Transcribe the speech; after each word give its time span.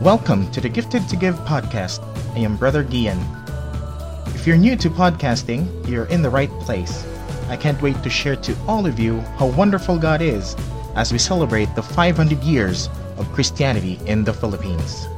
Welcome 0.00 0.48
to 0.52 0.60
the 0.60 0.68
Gifted 0.68 1.08
to 1.08 1.16
Give 1.16 1.34
podcast. 1.40 2.04
I 2.36 2.38
am 2.38 2.56
Brother 2.56 2.84
Gian. 2.84 3.18
If 4.26 4.46
you're 4.46 4.56
new 4.56 4.76
to 4.76 4.88
podcasting, 4.88 5.66
you're 5.88 6.04
in 6.04 6.22
the 6.22 6.30
right 6.30 6.50
place. 6.60 7.04
I 7.48 7.56
can't 7.56 7.82
wait 7.82 8.00
to 8.04 8.08
share 8.08 8.36
to 8.36 8.56
all 8.68 8.86
of 8.86 9.00
you 9.00 9.18
how 9.38 9.46
wonderful 9.46 9.98
God 9.98 10.22
is 10.22 10.54
as 10.94 11.10
we 11.10 11.18
celebrate 11.18 11.74
the 11.74 11.82
500 11.82 12.44
years 12.44 12.88
of 13.16 13.32
Christianity 13.32 13.98
in 14.06 14.22
the 14.22 14.32
Philippines. 14.32 15.08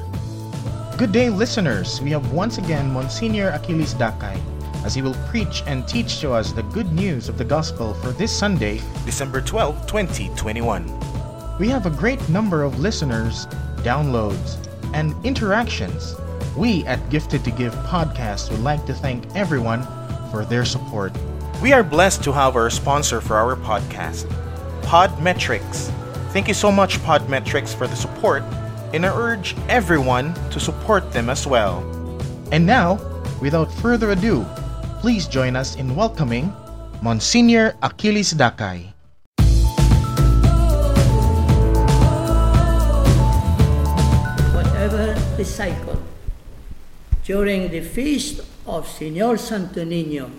Good 0.97 1.13
day, 1.13 1.29
listeners. 1.29 2.01
We 2.01 2.09
have 2.13 2.33
once 2.33 2.57
again 2.57 2.91
Monsignor 2.91 3.51
Achilles 3.51 3.93
Dakay 3.93 4.41
as 4.83 4.95
he 4.95 5.03
will 5.03 5.17
preach 5.29 5.63
and 5.67 5.87
teach 5.87 6.21
to 6.21 6.33
us 6.33 6.53
the 6.53 6.63
good 6.63 6.91
news 6.91 7.29
of 7.29 7.37
the 7.37 7.45
gospel 7.45 7.93
for 7.93 8.13
this 8.13 8.35
Sunday, 8.35 8.81
December 9.05 9.43
12, 9.43 9.87
2021. 9.87 11.59
We 11.59 11.69
have 11.69 11.85
a 11.85 11.91
great 11.91 12.27
number 12.31 12.63
of 12.63 12.81
listeners, 12.81 13.45
downloads, 13.83 14.57
and 14.93 15.15
interactions. 15.25 16.17
We 16.57 16.85
at 16.85 17.11
Gifted 17.11 17.45
to 17.45 17.51
Give 17.51 17.75
podcast 17.87 18.51
would 18.51 18.61
like 18.61 18.85
to 18.87 18.95
thank 18.95 19.25
everyone 19.35 19.87
for 20.31 20.45
their 20.45 20.65
support. 20.65 21.13
We 21.63 21.73
are 21.73 21.83
blessed 21.83 22.25
to 22.25 22.33
have 22.33 22.57
our 22.57 22.71
sponsor 22.71 23.21
for 23.21 23.37
our 23.37 23.57
podcast, 23.57 24.25
Podmetrics. 24.83 25.93
Thank 26.33 26.49
you 26.49 26.55
so 26.55 26.73
much, 26.73 26.99
Podmetrics, 26.99 27.75
for 27.75 27.87
the 27.87 27.97
support, 27.97 28.43
and 28.95 29.05
I 29.05 29.15
urge 29.15 29.55
everyone 29.69 30.35
to 30.51 30.61
support 30.61 31.13
them 31.13 31.29
as 31.29 31.47
well. 31.47 31.85
And 32.51 32.67
now, 32.67 32.99
without 33.41 33.73
further 33.75 34.11
ado, 34.11 34.45
please 35.01 35.29
join 35.29 35.57
us 35.57 35.77
in 35.77 35.95
welcoming 35.95 36.53
Monsignor 37.03 37.75
Achilles 37.83 38.33
Dakay. 38.35 38.93
Cycle. 45.45 46.03
During 47.25 47.71
the 47.71 47.81
feast 47.81 48.41
of 48.67 48.87
Señor 48.87 49.39
Santo 49.39 49.85
Niño, 49.85 50.31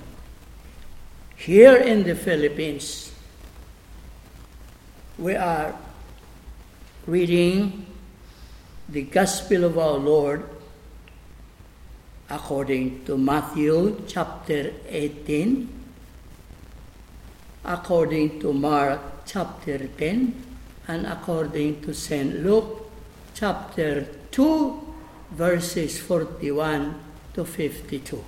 here 1.36 1.78
in 1.78 2.04
the 2.04 2.16
Philippines, 2.16 3.12
we 5.18 5.36
are 5.36 5.74
reading 7.08 7.86
the 8.90 9.04
Gospel 9.04 9.64
of 9.64 9.78
our 9.78 9.98
Lord 9.98 10.44
according 12.30 13.04
to 13.06 13.18
Matthew 13.18 14.02
chapter 14.08 14.72
18, 14.88 15.70
according 17.66 18.40
to 18.40 18.54
Mark 18.54 19.02
chapter 19.26 19.88
10, 19.88 20.34
and 20.88 21.06
according 21.06 21.82
to 21.82 21.94
St. 21.94 22.44
Luke 22.44 22.90
chapter 23.34 24.08
2, 24.32 24.91
verses 25.32 26.00
41 26.00 27.00
to 27.34 27.46
52. 27.46 28.24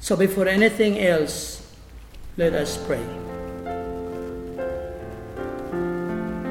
So 0.00 0.16
before 0.16 0.48
anything 0.48 0.98
else, 0.98 1.62
let 2.36 2.54
us 2.54 2.76
pray. 2.86 3.04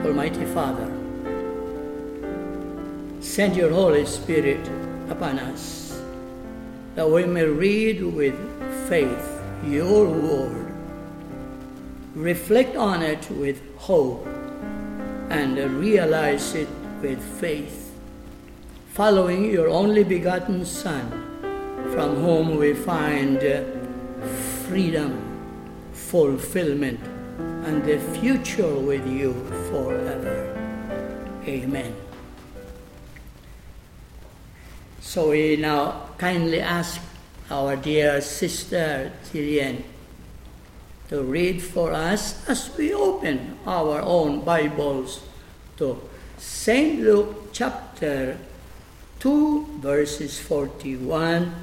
Almighty 0.05 0.45
Father, 0.45 0.89
send 3.19 3.55
your 3.55 3.71
Holy 3.71 4.05
Spirit 4.05 4.65
upon 5.09 5.39
us, 5.39 5.99
that 6.95 7.09
we 7.09 7.25
may 7.25 7.45
read 7.45 8.03
with 8.03 8.35
faith 8.87 9.41
your 9.65 10.07
word, 10.07 10.71
reflect 12.15 12.75
on 12.75 13.01
it 13.01 13.29
with 13.31 13.61
hope, 13.77 14.25
and 15.29 15.57
realize 15.79 16.55
it 16.55 16.67
with 17.01 17.21
faith, 17.39 17.80
following 18.93 19.49
your 19.49 19.69
only 19.69 20.03
begotten 20.03 20.65
Son, 20.65 21.09
from 21.93 22.15
whom 22.17 22.57
we 22.57 22.73
find 22.73 23.37
uh, 23.37 23.63
freedom, 24.67 25.15
fulfillment, 25.93 26.99
and 27.63 27.81
the 27.85 27.97
future 28.19 28.75
with 28.75 29.07
you 29.07 29.31
forever. 29.71 30.51
Amen. 31.47 31.95
So 34.99 35.29
we 35.29 35.55
now 35.55 36.09
kindly 36.17 36.59
ask 36.59 36.99
our 37.49 37.77
dear 37.77 38.19
sister 38.19 39.13
Jillian 39.31 39.83
to 41.07 41.23
read 41.23 41.61
for 41.61 41.93
us 41.93 42.47
as 42.49 42.75
we 42.75 42.93
open 42.93 43.57
our 43.65 44.01
own 44.01 44.41
Bibles 44.43 45.21
to 45.77 45.97
St. 46.37 46.99
Luke 46.99 47.53
chapter 47.53 48.37
2, 49.21 49.77
verses 49.81 50.39
41 50.39 51.53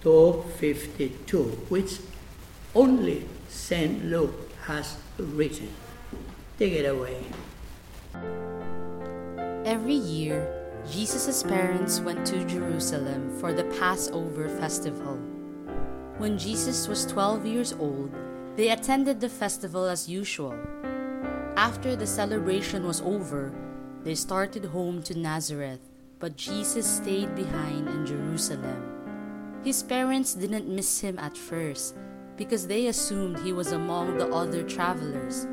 to 0.00 0.42
52, 0.56 1.68
which 1.68 2.00
only 2.74 3.28
St. 3.46 4.06
Luke 4.06 4.50
has 4.64 4.96
written. 5.18 5.68
Take 6.58 6.72
it 6.72 6.88
away. 6.88 7.20
Every 9.68 9.92
year, 9.92 10.48
Jesus' 10.90 11.42
parents 11.42 12.00
went 12.00 12.24
to 12.28 12.42
Jerusalem 12.46 13.36
for 13.38 13.52
the 13.52 13.64
Passover 13.76 14.48
festival. 14.48 15.20
When 16.16 16.38
Jesus 16.38 16.88
was 16.88 17.04
12 17.04 17.44
years 17.44 17.74
old, 17.74 18.14
they 18.56 18.70
attended 18.70 19.20
the 19.20 19.28
festival 19.28 19.84
as 19.84 20.08
usual. 20.08 20.56
After 21.56 21.96
the 21.96 22.06
celebration 22.06 22.86
was 22.86 23.02
over, 23.02 23.52
they 24.04 24.14
started 24.14 24.64
home 24.64 25.02
to 25.02 25.18
Nazareth, 25.18 25.80
but 26.24 26.38
Jesus 26.38 26.86
stayed 26.88 27.34
behind 27.34 27.86
in 27.86 28.06
Jerusalem. 28.06 28.80
His 29.62 29.82
parents 29.82 30.32
didn't 30.32 30.66
miss 30.66 31.00
him 31.00 31.18
at 31.18 31.36
first 31.36 31.96
because 32.38 32.66
they 32.66 32.86
assumed 32.86 33.38
he 33.40 33.52
was 33.52 33.72
among 33.72 34.16
the 34.16 34.32
other 34.32 34.62
travelers. 34.62 35.46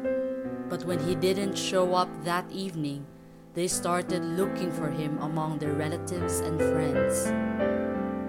But 0.69 0.85
when 0.85 0.99
he 1.03 1.13
didn't 1.13 1.57
show 1.57 1.93
up 1.93 2.07
that 2.23 2.49
evening, 2.49 3.05
they 3.53 3.67
started 3.67 4.23
looking 4.23 4.71
for 4.71 4.87
him 4.87 5.17
among 5.19 5.59
their 5.59 5.73
relatives 5.73 6.39
and 6.39 6.57
friends. 6.57 7.27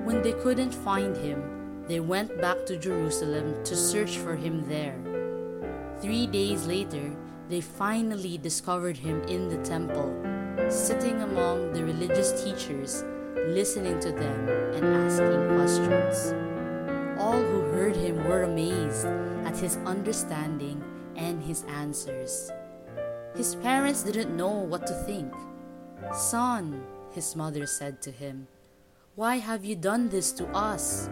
When 0.02 0.20
they 0.20 0.32
couldn't 0.32 0.74
find 0.74 1.16
him, 1.16 1.84
they 1.86 2.00
went 2.00 2.40
back 2.40 2.66
to 2.66 2.76
Jerusalem 2.76 3.62
to 3.62 3.76
search 3.76 4.18
for 4.18 4.34
him 4.34 4.66
there. 4.66 4.98
Three 6.00 6.26
days 6.26 6.66
later, 6.66 7.14
they 7.48 7.60
finally 7.60 8.36
discovered 8.36 8.96
him 8.96 9.22
in 9.30 9.48
the 9.48 9.62
temple, 9.62 10.10
sitting 10.70 11.22
among 11.22 11.72
the 11.72 11.84
religious 11.84 12.44
teachers, 12.44 13.04
listening 13.48 13.98
to 14.00 14.12
them 14.12 14.48
and 14.74 14.84
asking 14.84 15.56
questions. 15.56 16.34
All 17.18 17.40
who 17.40 17.60
heard 17.72 17.96
him 17.96 18.24
were 18.24 18.42
amazed 18.42 19.06
at 19.44 19.56
his 19.56 19.76
understanding 19.86 20.82
and 21.16 21.42
his 21.42 21.64
answers. 21.64 22.50
His 23.34 23.54
parents 23.56 24.02
didn't 24.02 24.36
know 24.36 24.50
what 24.50 24.86
to 24.86 24.94
think. 25.04 25.32
Son, 26.12 26.84
his 27.12 27.34
mother 27.36 27.66
said 27.66 28.02
to 28.02 28.10
him, 28.10 28.46
why 29.14 29.36
have 29.36 29.62
you 29.62 29.76
done 29.76 30.08
this 30.08 30.32
to 30.32 30.46
us? 30.56 31.10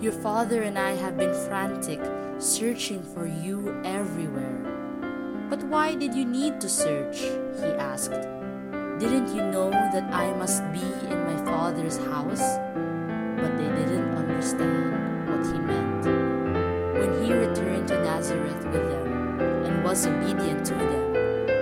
Your 0.00 0.10
father 0.12 0.62
and 0.62 0.76
I 0.76 0.96
have 0.96 1.16
been 1.16 1.32
frantic, 1.46 2.00
searching 2.38 3.02
for 3.14 3.24
you 3.24 3.80
everywhere. 3.84 5.46
But 5.48 5.62
why 5.62 5.94
did 5.94 6.12
you 6.12 6.24
need 6.24 6.60
to 6.60 6.68
search? 6.68 7.20
He 7.20 7.70
asked. 7.78 8.35
Didn't 8.98 9.28
you 9.34 9.42
know 9.42 9.68
that 9.70 10.08
I 10.10 10.32
must 10.32 10.62
be 10.72 10.80
in 10.80 11.24
my 11.26 11.36
father's 11.44 11.98
house? 11.98 12.40
But 13.36 13.52
they 13.58 13.68
didn't 13.76 14.16
understand 14.16 15.28
what 15.28 15.44
he 15.44 15.58
meant. 15.60 16.04
When 16.96 17.12
he 17.22 17.30
returned 17.30 17.88
to 17.88 18.02
Nazareth 18.02 18.64
with 18.64 18.88
them 18.88 19.40
and 19.66 19.84
was 19.84 20.06
obedient 20.06 20.64
to 20.66 20.74
them, 20.74 21.14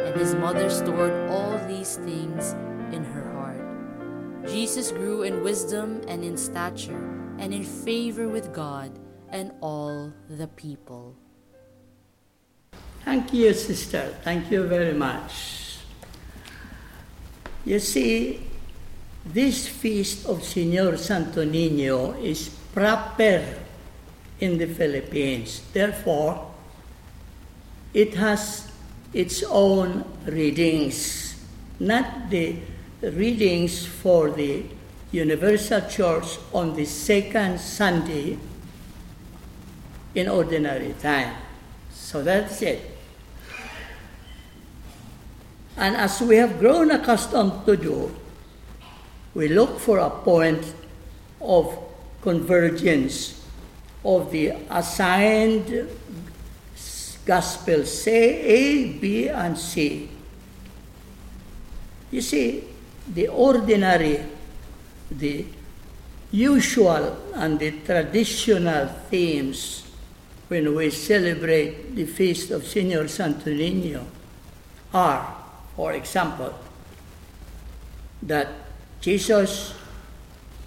and 0.06 0.14
his 0.14 0.36
mother 0.36 0.70
stored 0.70 1.28
all 1.28 1.58
these 1.66 1.96
things 1.96 2.52
in 2.94 3.02
her 3.02 3.32
heart. 3.32 4.46
Jesus 4.48 4.92
grew 4.92 5.24
in 5.24 5.42
wisdom 5.42 6.02
and 6.06 6.22
in 6.22 6.36
stature 6.36 7.02
and 7.40 7.52
in 7.52 7.64
favor 7.64 8.28
with 8.28 8.52
God 8.52 8.96
and 9.30 9.50
all 9.60 10.12
the 10.30 10.46
people. 10.54 11.16
Thank 13.04 13.34
you, 13.34 13.52
sister. 13.54 14.14
Thank 14.22 14.52
you 14.52 14.68
very 14.68 14.94
much. 14.94 15.63
You 17.64 17.78
see, 17.78 18.40
this 19.24 19.66
feast 19.66 20.26
of 20.26 20.40
Señor 20.40 20.98
Santo 20.98 21.44
Niño 21.44 22.20
is 22.22 22.50
proper 22.74 23.42
in 24.40 24.58
the 24.58 24.66
Philippines. 24.66 25.62
Therefore, 25.72 26.52
it 27.94 28.14
has 28.14 28.70
its 29.14 29.42
own 29.44 30.04
readings, 30.26 31.40
not 31.80 32.28
the 32.28 32.56
readings 33.00 33.86
for 33.86 34.30
the 34.30 34.64
Universal 35.12 35.82
Church 35.88 36.38
on 36.52 36.74
the 36.74 36.84
second 36.84 37.60
Sunday 37.60 38.36
in 40.14 40.28
ordinary 40.28 40.94
time. 41.00 41.34
So 41.92 42.22
that's 42.22 42.60
it. 42.62 42.93
And 45.76 45.96
as 45.96 46.20
we 46.20 46.36
have 46.36 46.58
grown 46.58 46.90
accustomed 46.90 47.66
to 47.66 47.76
do, 47.76 48.14
we 49.34 49.48
look 49.48 49.80
for 49.80 49.98
a 49.98 50.10
point 50.10 50.74
of 51.40 51.76
convergence 52.22 53.44
of 54.04 54.30
the 54.30 54.52
assigned 54.70 55.88
gospel 57.24 57.84
say 57.84 58.40
A, 58.40 58.92
B, 58.98 59.28
and 59.28 59.58
C. 59.58 60.08
You 62.10 62.20
see, 62.20 62.64
the 63.12 63.28
ordinary, 63.28 64.20
the 65.10 65.46
usual, 66.30 67.16
and 67.34 67.58
the 67.58 67.80
traditional 67.80 68.88
themes 69.10 69.84
when 70.48 70.74
we 70.74 70.90
celebrate 70.90 71.96
the 71.96 72.04
feast 72.04 72.50
of 72.50 72.66
Senor 72.66 73.08
Santo 73.08 73.50
Niño 73.50 74.04
are, 74.92 75.43
for 75.76 75.92
example, 75.92 76.54
that 78.22 78.48
Jesus 79.00 79.74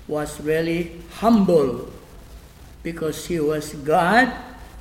was 0.07 0.39
really 0.41 1.01
humble 1.19 1.89
because 2.83 3.25
he 3.25 3.39
was 3.39 3.73
God 3.73 4.31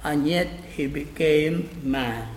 and 0.05 0.27
yet 0.27 0.47
he 0.77 0.87
became 0.87 1.71
man. 1.83 2.29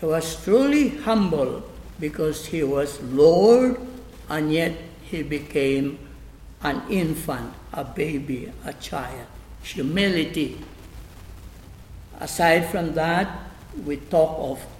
He 0.00 0.06
was 0.06 0.42
truly 0.44 0.88
humble 0.88 1.62
because 1.98 2.46
he 2.46 2.62
was 2.62 3.00
Lord 3.02 3.80
and 4.28 4.52
yet 4.52 4.72
he 5.02 5.22
became 5.22 5.98
an 6.62 6.82
infant, 6.90 7.52
a 7.72 7.84
baby, 7.84 8.52
a 8.64 8.72
child. 8.74 9.26
Humility. 9.62 10.60
Aside 12.20 12.70
from 12.70 12.94
that, 12.94 13.28
we 13.84 13.96
talk 13.96 14.36
of 14.38 14.75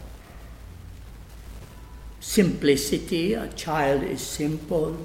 simplicity. 2.26 3.34
A 3.34 3.49
child 3.49 4.02
is 4.02 4.20
simple, 4.20 4.99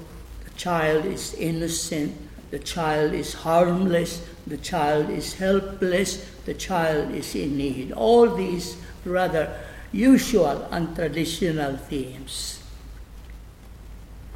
the 0.44 0.50
child 0.56 1.04
is 1.04 1.34
innocent, 1.34 2.12
the 2.50 2.58
child 2.58 3.14
is 3.14 3.32
harmless, 3.32 4.26
the 4.46 4.56
child 4.56 5.08
is 5.08 5.34
helpless, 5.34 6.26
the 6.44 6.52
child 6.52 7.14
is 7.14 7.34
in 7.36 7.56
need. 7.56 7.92
All 7.92 8.34
these 8.34 8.76
rather 9.04 9.56
usual 9.92 10.66
and 10.72 10.94
traditional 10.96 11.76
themes. 11.76 12.60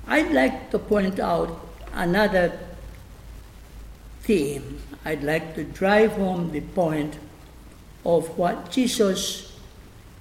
I'd 0.07 0.31
like 0.31 0.71
to 0.71 0.79
point 0.79 1.19
out 1.19 1.59
another 1.93 2.57
theme. 4.23 4.81
I'd 5.05 5.25
like 5.25 5.57
to 5.57 5.65
drive 5.65 6.13
home 6.13 6.53
the 6.53 6.61
point 6.61 7.19
of 8.05 8.39
what 8.39 8.71
Jesus 8.71 9.46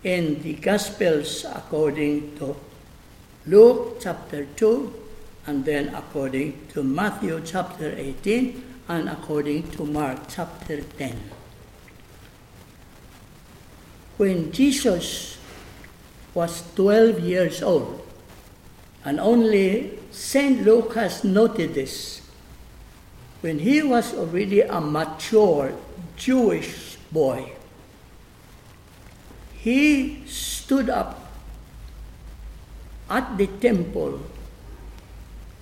in 0.06 0.40
the 0.44 0.54
Gospels 0.54 1.46
according 1.50 2.38
to 2.38 2.56
Luke 3.48 3.98
chapter 4.00 4.46
2 4.46 4.94
and 5.48 5.66
then 5.66 5.90
according 5.96 6.68
to 6.70 6.84
Matthew 6.84 7.42
chapter 7.44 7.90
18 7.90 8.86
and 8.88 9.10
according 9.10 9.72
to 9.72 9.84
Mark 9.84 10.30
chapter 10.30 10.82
10. 10.82 11.18
When 14.18 14.52
Jesus 14.52 15.40
was 16.36 16.62
12 16.76 17.20
years 17.22 17.64
old, 17.64 18.06
and 19.04 19.20
only 19.20 19.98
St. 20.12 20.64
Luke 20.64 20.94
has 20.94 21.24
noted 21.24 21.74
this, 21.74 22.22
when 23.42 23.58
he 23.58 23.82
was 23.82 24.14
already 24.14 24.62
a 24.62 24.80
mature 24.80 25.74
Jewish 26.16 26.98
boy, 27.12 27.54
he 29.66 30.22
stood 30.28 30.92
up 30.92 31.26
at 33.10 33.36
the 33.36 33.48
temple 33.48 34.20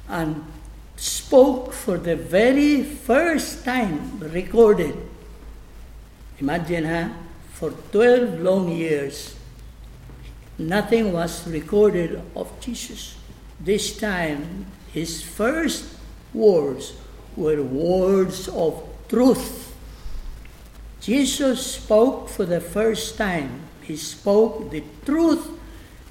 and 0.09 0.43
spoke 0.97 1.71
for 1.71 1.97
the 1.97 2.17
very 2.17 2.83
first 2.83 3.63
time 3.63 4.19
recorded. 4.19 4.93
Imagine, 6.39 6.83
huh? 6.83 7.09
For 7.53 7.71
12 7.71 8.41
long 8.41 8.67
years, 8.67 9.37
nothing 10.57 11.13
was 11.13 11.47
recorded 11.47 12.21
of 12.35 12.51
Jesus. 12.59 13.15
This 13.57 13.95
time, 13.95 14.65
his 14.91 15.23
first 15.23 15.95
words 16.33 16.91
were 17.37 17.63
words 17.63 18.49
of 18.49 18.83
truth. 19.07 19.73
Jesus 20.99 21.77
spoke 21.79 22.27
for 22.27 22.43
the 22.43 22.59
first 22.59 23.17
time. 23.17 23.71
He 23.83 23.97
spoke 23.97 24.71
the 24.71 24.83
truth, 25.05 25.47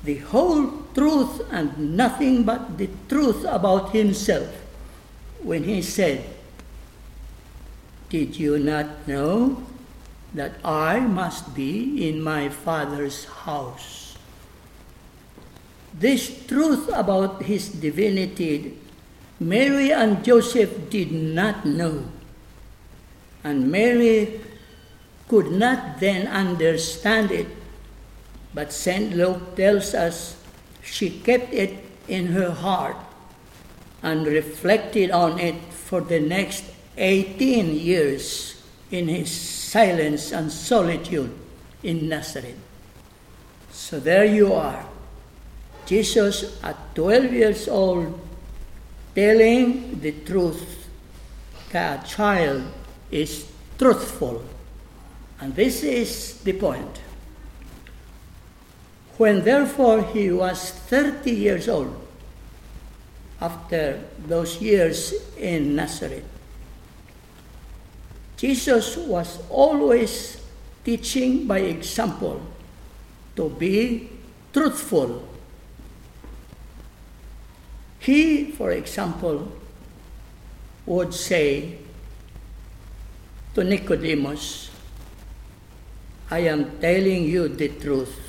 the 0.05 0.19
whole 0.19 0.85
truth, 0.95 1.41
and 1.51 1.97
nothing 1.97 2.45
but 2.45 2.79
the 2.79 2.89
truth 3.09 3.45
about 3.45 3.93
himself 3.93 4.49
when 5.43 5.65
he 5.65 5.83
said, 5.83 6.25
Did 8.09 8.37
you 8.37 8.59
not 8.59 9.09
know 9.09 9.65
that 10.35 10.53
I 10.65 11.01
must 11.01 11.55
be 11.55 12.09
in 12.09 12.23
my 12.23 12.49
Father's 12.49 13.25
house? 13.25 14.17
This 15.93 16.47
truth 16.47 16.89
about 16.93 17.43
his 17.45 17.69
divinity, 17.69 18.79
Mary 19.41 19.93
and 19.93 20.25
Joseph 20.25 20.89
did 20.89 21.13
not 21.13 21.67
know. 21.67 22.05
And 23.45 23.71
Mary 23.71 24.41
could 25.29 25.51
not 25.51 26.01
then 26.01 26.29
understand 26.29 27.31
it. 27.31 27.49
But 28.55 28.73
St. 28.73 29.15
Luke 29.17 29.57
tells 29.57 29.95
us 29.95 30.37
she 30.83 31.11
kept 31.11 31.53
it 31.53 31.85
in 32.09 32.27
her 32.27 32.51
heart 32.51 32.97
and 34.03 34.27
reflected 34.27 35.11
on 35.11 35.39
it 35.39 35.57
for 35.73 36.01
the 36.01 36.21
next 36.21 36.65
18 36.97 37.75
years 37.75 38.63
in 38.91 39.09
his 39.09 39.31
silence 39.31 40.33
and 40.33 40.51
solitude 40.53 41.33
in 41.83 42.09
Nazareth. 42.09 42.59
So 43.71 43.99
there 43.99 44.25
you 44.25 44.53
are. 44.53 44.85
Jesus, 45.87 46.63
at 46.63 46.95
12 46.95 47.33
years 47.33 47.69
old, 47.69 48.19
telling 49.15 50.01
the 50.01 50.13
truth. 50.13 50.89
A 51.75 52.03
child 52.07 52.63
is 53.11 53.51
truthful. 53.79 54.45
And 55.41 55.55
this 55.57 55.83
is 55.83 56.41
the 56.45 56.53
point. 56.53 57.01
When 59.19 59.45
therefore 59.45 60.03
he 60.03 60.31
was 60.31 60.71
30 60.71 61.31
years 61.31 61.69
old, 61.69 61.95
after 63.41 64.01
those 64.27 64.61
years 64.61 65.13
in 65.37 65.77
Nazareth, 65.77 66.25
Jesus 68.37 68.97
was 68.97 69.39
always 69.51 70.41
teaching 70.85 71.47
by 71.47 71.59
example 71.59 72.41
to 73.37 73.51
be 73.51 74.11
truthful. 74.53 75.29
He, 77.99 78.51
for 78.51 78.73
example, 78.73 79.53
would 80.87 81.15
say 81.15 81.79
to 83.55 83.63
Nicodemus, 83.63 84.71
I 86.31 86.41
am 86.41 86.79
telling 86.81 87.25
you 87.25 87.49
the 87.49 87.69
truth. 87.69 88.22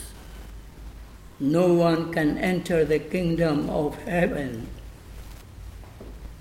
No 1.44 1.74
one 1.74 2.14
can 2.14 2.38
enter 2.38 2.86
the 2.86 3.00
kingdom 3.00 3.70
of 3.70 4.02
heaven 4.04 4.66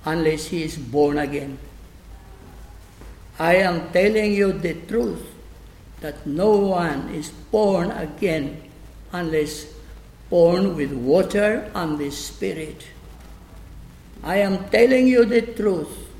unless 0.04 0.46
he 0.46 0.62
is 0.62 0.76
born 0.76 1.18
again. 1.18 1.58
I 3.36 3.56
am 3.56 3.90
telling 3.90 4.32
you 4.32 4.52
the 4.52 4.74
truth 4.74 5.26
that 6.02 6.24
no 6.24 6.56
one 6.56 7.08
is 7.08 7.30
born 7.30 7.90
again 7.90 8.62
unless 9.10 9.66
born 10.30 10.76
with 10.76 10.92
water 10.92 11.68
and 11.74 11.98
the 11.98 12.12
Spirit. 12.12 12.86
I 14.22 14.36
am 14.36 14.68
telling 14.70 15.08
you 15.08 15.24
the 15.24 15.42
truth 15.42 16.14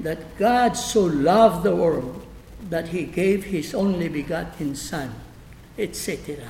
that 0.00 0.36
God 0.36 0.76
so 0.76 1.04
loved 1.06 1.64
the 1.64 1.74
world 1.74 2.26
that 2.68 2.88
he 2.88 3.04
gave 3.04 3.44
his 3.44 3.72
only 3.72 4.08
begotten 4.10 4.76
Son, 4.76 5.14
etc. 5.78 6.44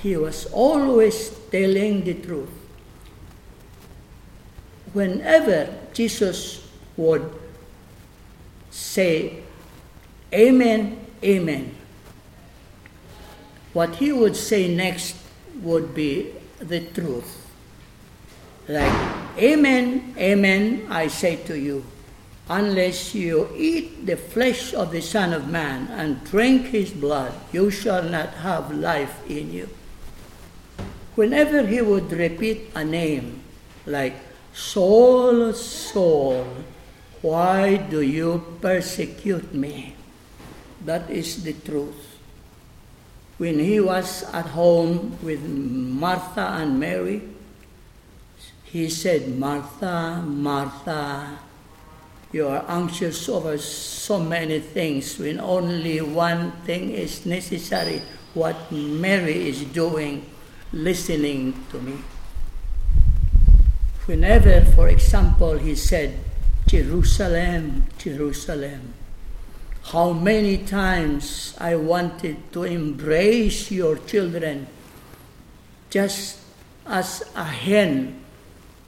He 0.00 0.16
was 0.16 0.46
always 0.46 1.30
telling 1.50 2.04
the 2.04 2.14
truth. 2.14 2.50
Whenever 4.92 5.74
Jesus 5.92 6.66
would 6.96 7.32
say, 8.70 9.42
Amen, 10.32 11.06
Amen, 11.22 11.74
what 13.72 13.96
he 13.96 14.12
would 14.12 14.36
say 14.36 14.72
next 14.74 15.16
would 15.62 15.94
be 15.94 16.32
the 16.58 16.80
truth. 16.80 17.50
Like, 18.68 18.92
Amen, 19.38 20.14
Amen, 20.18 20.86
I 20.90 21.08
say 21.08 21.36
to 21.46 21.58
you, 21.58 21.84
unless 22.48 23.14
you 23.14 23.48
eat 23.56 24.06
the 24.06 24.16
flesh 24.16 24.74
of 24.74 24.92
the 24.92 25.00
Son 25.00 25.32
of 25.32 25.48
Man 25.48 25.88
and 25.88 26.22
drink 26.24 26.66
his 26.66 26.92
blood, 26.92 27.32
you 27.52 27.70
shall 27.70 28.02
not 28.02 28.30
have 28.34 28.70
life 28.72 29.18
in 29.30 29.52
you. 29.52 29.68
Whenever 31.14 31.66
he 31.66 31.80
would 31.80 32.10
repeat 32.10 32.70
a 32.74 32.84
name, 32.84 33.42
like 33.86 34.16
Saul, 34.52 35.52
Saul, 35.52 36.46
why 37.22 37.76
do 37.76 38.00
you 38.00 38.58
persecute 38.60 39.54
me? 39.54 39.96
That 40.84 41.08
is 41.08 41.42
the 41.44 41.52
truth. 41.52 42.18
When 43.38 43.58
he 43.58 43.80
was 43.80 44.22
at 44.32 44.46
home 44.46 45.18
with 45.22 45.42
Martha 45.42 46.60
and 46.60 46.78
Mary, 46.78 47.22
he 48.64 48.88
said, 48.88 49.38
Martha, 49.38 50.22
Martha, 50.26 51.38
you 52.32 52.48
are 52.48 52.64
anxious 52.66 53.28
over 53.28 53.56
so 53.58 54.18
many 54.18 54.58
things 54.58 55.18
when 55.18 55.38
only 55.38 56.00
one 56.00 56.50
thing 56.66 56.90
is 56.90 57.24
necessary 57.24 58.02
what 58.34 58.72
Mary 58.72 59.48
is 59.48 59.62
doing, 59.70 60.26
listening 60.72 61.64
to 61.70 61.78
me. 61.80 61.98
Whenever, 64.06 64.60
for 64.72 64.88
example, 64.88 65.58
he 65.58 65.74
said, 65.74 66.18
Jerusalem, 66.66 67.86
Jerusalem, 67.98 68.94
how 69.92 70.12
many 70.12 70.58
times 70.58 71.54
I 71.58 71.76
wanted 71.76 72.52
to 72.52 72.64
embrace 72.64 73.70
your 73.70 73.96
children 73.96 74.66
just 75.90 76.40
as 76.86 77.22
a 77.36 77.44
hen 77.44 78.20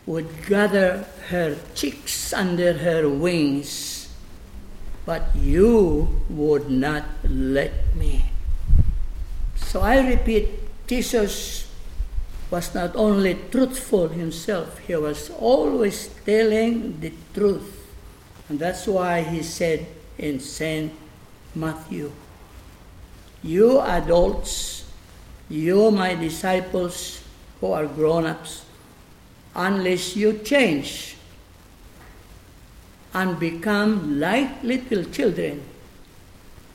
would 0.06 0.46
gather 0.46 1.04
her 1.28 1.56
chicks 1.74 2.32
under 2.32 2.72
her 2.74 3.08
wings, 3.08 4.08
but 5.04 5.34
you 5.34 6.22
would 6.28 6.70
not 6.70 7.04
let 7.28 7.94
me. 7.96 8.24
So 9.56 9.80
I 9.80 10.06
repeat, 10.06 10.48
Jesus 10.86 11.65
was 12.50 12.74
not 12.74 12.94
only 12.94 13.38
truthful 13.50 14.08
himself, 14.08 14.78
he 14.78 14.94
was 14.94 15.30
always 15.30 16.08
telling 16.24 17.00
the 17.00 17.12
truth. 17.34 17.86
And 18.48 18.58
that's 18.58 18.86
why 18.86 19.22
he 19.22 19.42
said 19.42 19.86
in 20.18 20.38
St. 20.38 20.92
Matthew, 21.54 22.12
You 23.42 23.80
adults, 23.80 24.84
you 25.48 25.90
my 25.90 26.14
disciples 26.14 27.22
who 27.60 27.72
are 27.72 27.86
grown 27.86 28.26
ups, 28.26 28.64
unless 29.54 30.14
you 30.14 30.38
change 30.38 31.16
and 33.14 33.40
become 33.40 34.20
like 34.20 34.62
little 34.62 35.04
children, 35.04 35.62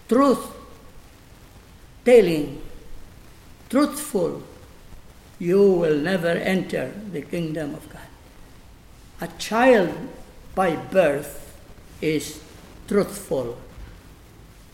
truth 0.09 0.47
telling, 2.03 2.61
truthful, 3.69 4.41
you 5.41 5.71
will 5.71 5.97
never 5.97 6.27
enter 6.27 6.93
the 7.11 7.21
kingdom 7.23 7.73
of 7.73 7.89
God. 7.89 8.05
A 9.21 9.27
child 9.39 9.89
by 10.53 10.75
birth 10.75 11.57
is 11.99 12.43
truthful. 12.87 13.57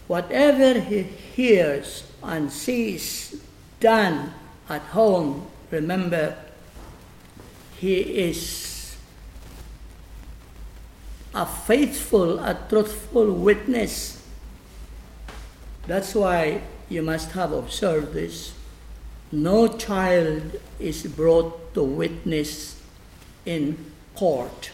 Whatever 0.08 0.78
he 0.82 1.04
hears 1.04 2.04
and 2.22 2.52
sees 2.52 3.42
done 3.80 4.34
at 4.68 4.82
home, 4.92 5.48
remember 5.72 6.36
he 7.78 8.02
is 8.28 8.98
a 11.34 11.46
faithful, 11.46 12.40
a 12.40 12.60
truthful 12.68 13.32
witness. 13.32 14.22
That's 15.88 16.14
why 16.14 16.64
you 16.90 17.04
must 17.04 17.32
have 17.32 17.54
observed 17.54 18.12
this. 18.12 18.57
No 19.32 19.68
child 19.68 20.60
is 20.80 21.04
brought 21.04 21.74
to 21.74 21.84
witness 21.84 22.82
in 23.46 23.78
court. 24.16 24.72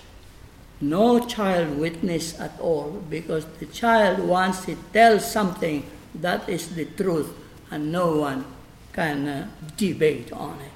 No 0.80 1.26
child 1.26 1.78
witness 1.78 2.40
at 2.40 2.60
all 2.60 3.04
because 3.10 3.46
the 3.60 3.66
child 3.68 4.20
wants 4.20 4.66
to 4.66 4.76
tell 4.92 5.20
something 5.20 5.86
that 6.16 6.48
is 6.48 6.76
the 6.76 6.86
truth 6.86 7.32
and 7.72 7.92
no 7.92 8.18
one 8.18 8.46
can 8.92 9.28
uh, 9.28 9.48
debate 9.78 10.32
on 10.32 10.60
it. 10.60 10.72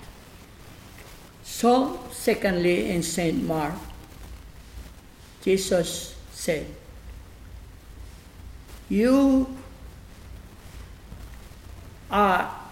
So, 1.43 1.99
secondly, 2.11 2.89
in 2.91 3.03
St. 3.03 3.43
Mark, 3.43 3.75
Jesus 5.43 6.15
said, 6.31 6.65
You 8.89 9.47
are 12.09 12.66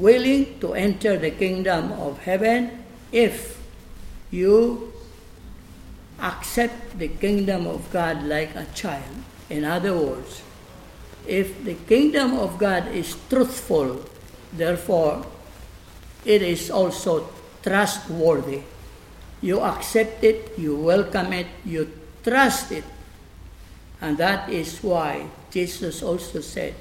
willing 0.00 0.58
to 0.60 0.72
enter 0.74 1.16
the 1.16 1.30
kingdom 1.30 1.92
of 1.92 2.18
heaven 2.24 2.84
if 3.12 3.60
you 4.30 4.92
accept 6.20 6.98
the 6.98 7.08
kingdom 7.08 7.66
of 7.66 7.84
God 7.92 8.24
like 8.24 8.54
a 8.56 8.66
child. 8.74 9.16
In 9.48 9.64
other 9.64 9.96
words, 9.96 10.42
if 11.26 11.64
the 11.64 11.74
kingdom 11.74 12.38
of 12.38 12.58
God 12.58 12.88
is 12.88 13.16
truthful, 13.28 14.00
therefore 14.52 15.26
it 16.24 16.42
is 16.42 16.70
also 16.70 17.28
trustworthy. 17.62 18.62
You 19.40 19.60
accept 19.60 20.24
it, 20.24 20.58
you 20.58 20.76
welcome 20.76 21.32
it, 21.32 21.46
you 21.64 21.90
trust 22.22 22.72
it. 22.72 22.84
And 24.00 24.16
that 24.18 24.48
is 24.48 24.80
why 24.82 25.28
Jesus 25.50 26.02
also 26.02 26.40
said, 26.40 26.74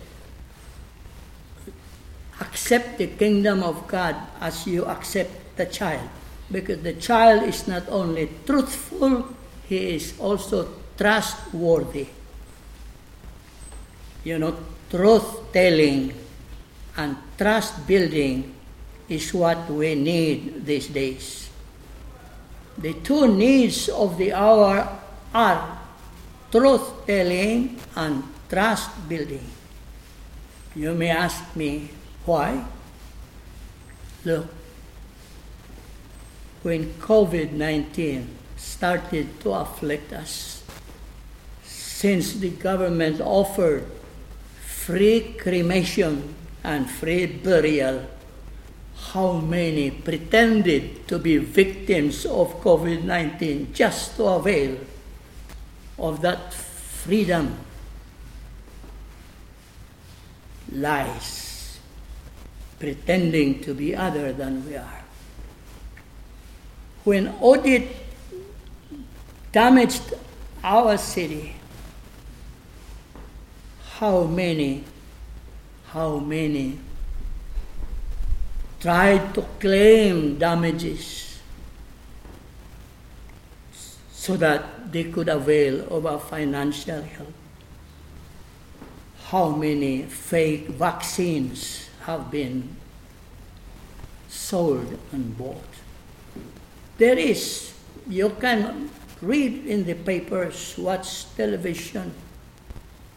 accept 2.39 2.97
the 2.97 3.07
kingdom 3.07 3.63
of 3.63 3.87
God 3.87 4.15
as 4.39 4.65
you 4.67 4.85
accept 4.85 5.57
the 5.57 5.65
child. 5.65 6.07
Because 6.51 6.81
the 6.81 6.93
child 6.93 7.43
is 7.43 7.67
not 7.67 7.83
only 7.89 8.29
truthful, 8.45 9.35
he 9.67 9.95
is 9.95 10.17
also 10.19 10.67
trustworthy. 10.97 12.07
You 14.23 14.39
know, 14.39 14.57
truth 14.89 15.53
telling 15.53 16.13
and 16.97 17.15
trust 17.37 17.85
building 17.85 18.55
is 19.07 19.33
what 19.33 19.69
we 19.69 19.95
need 19.95 20.65
these 20.65 20.87
days. 20.87 21.49
The 22.77 22.93
two 22.93 23.27
needs 23.27 23.89
of 23.89 24.17
the 24.17 24.33
hour 24.33 24.87
are 25.33 25.79
truth 26.51 27.05
telling 27.05 27.77
and 27.95 28.23
trust 28.49 28.89
building. 29.07 29.45
You 30.75 30.93
may 30.93 31.09
ask 31.09 31.43
me 31.55 31.98
why? 32.29 32.63
Look, 34.23 34.45
when 36.61 36.93
COVID 37.01 37.53
19 37.53 38.29
started 38.55 39.39
to 39.41 39.53
afflict 39.53 40.13
us, 40.13 40.61
since 41.63 42.33
the 42.33 42.51
government 42.51 43.19
offered 43.19 43.85
free 44.61 45.33
cremation 45.39 46.35
and 46.63 46.89
free 46.89 47.25
burial 47.25 48.05
how 49.13 49.33
many 49.41 49.89
pretended 49.89 51.07
to 51.07 51.17
be 51.17 51.37
victims 51.37 52.25
of 52.25 52.61
COVID 52.61 53.05
19 53.05 53.73
just 53.73 54.17
to 54.17 54.25
avail 54.25 54.77
of 55.97 56.21
that 56.21 56.53
freedom. 56.53 57.57
Lies, 60.71 61.48
pretending 62.79 63.61
to 63.61 63.73
be 63.73 63.95
other 63.95 64.33
than 64.33 64.65
we 64.65 64.75
are. 64.75 65.03
When 67.03 67.35
Odette 67.41 67.87
damaged 69.51 70.13
our 70.63 70.97
city, 70.97 71.55
how 73.97 74.23
many, 74.23 74.83
how 75.87 76.19
many 76.19 76.79
tried 78.79 79.33
to 79.35 79.41
claim 79.59 80.37
damages 80.37 81.39
so 84.11 84.37
that 84.37 84.91
they 84.91 85.05
could 85.05 85.27
avail 85.27 85.85
of 85.89 86.05
a 86.05 86.19
financial 86.19 87.01
help. 87.01 87.33
How 89.27 89.49
many 89.49 90.03
fake 90.03 90.67
vaccines 90.69 91.88
have 92.09 92.31
been 92.31 92.75
sold 94.27 94.97
and 95.11 95.37
bought? 95.37 95.73
There 96.97 97.17
is, 97.17 97.73
you 98.09 98.29
can 98.41 98.89
read 99.21 99.65
in 99.67 99.85
the 99.85 99.93
papers, 99.93 100.75
watch 100.77 101.29
television, 101.35 102.13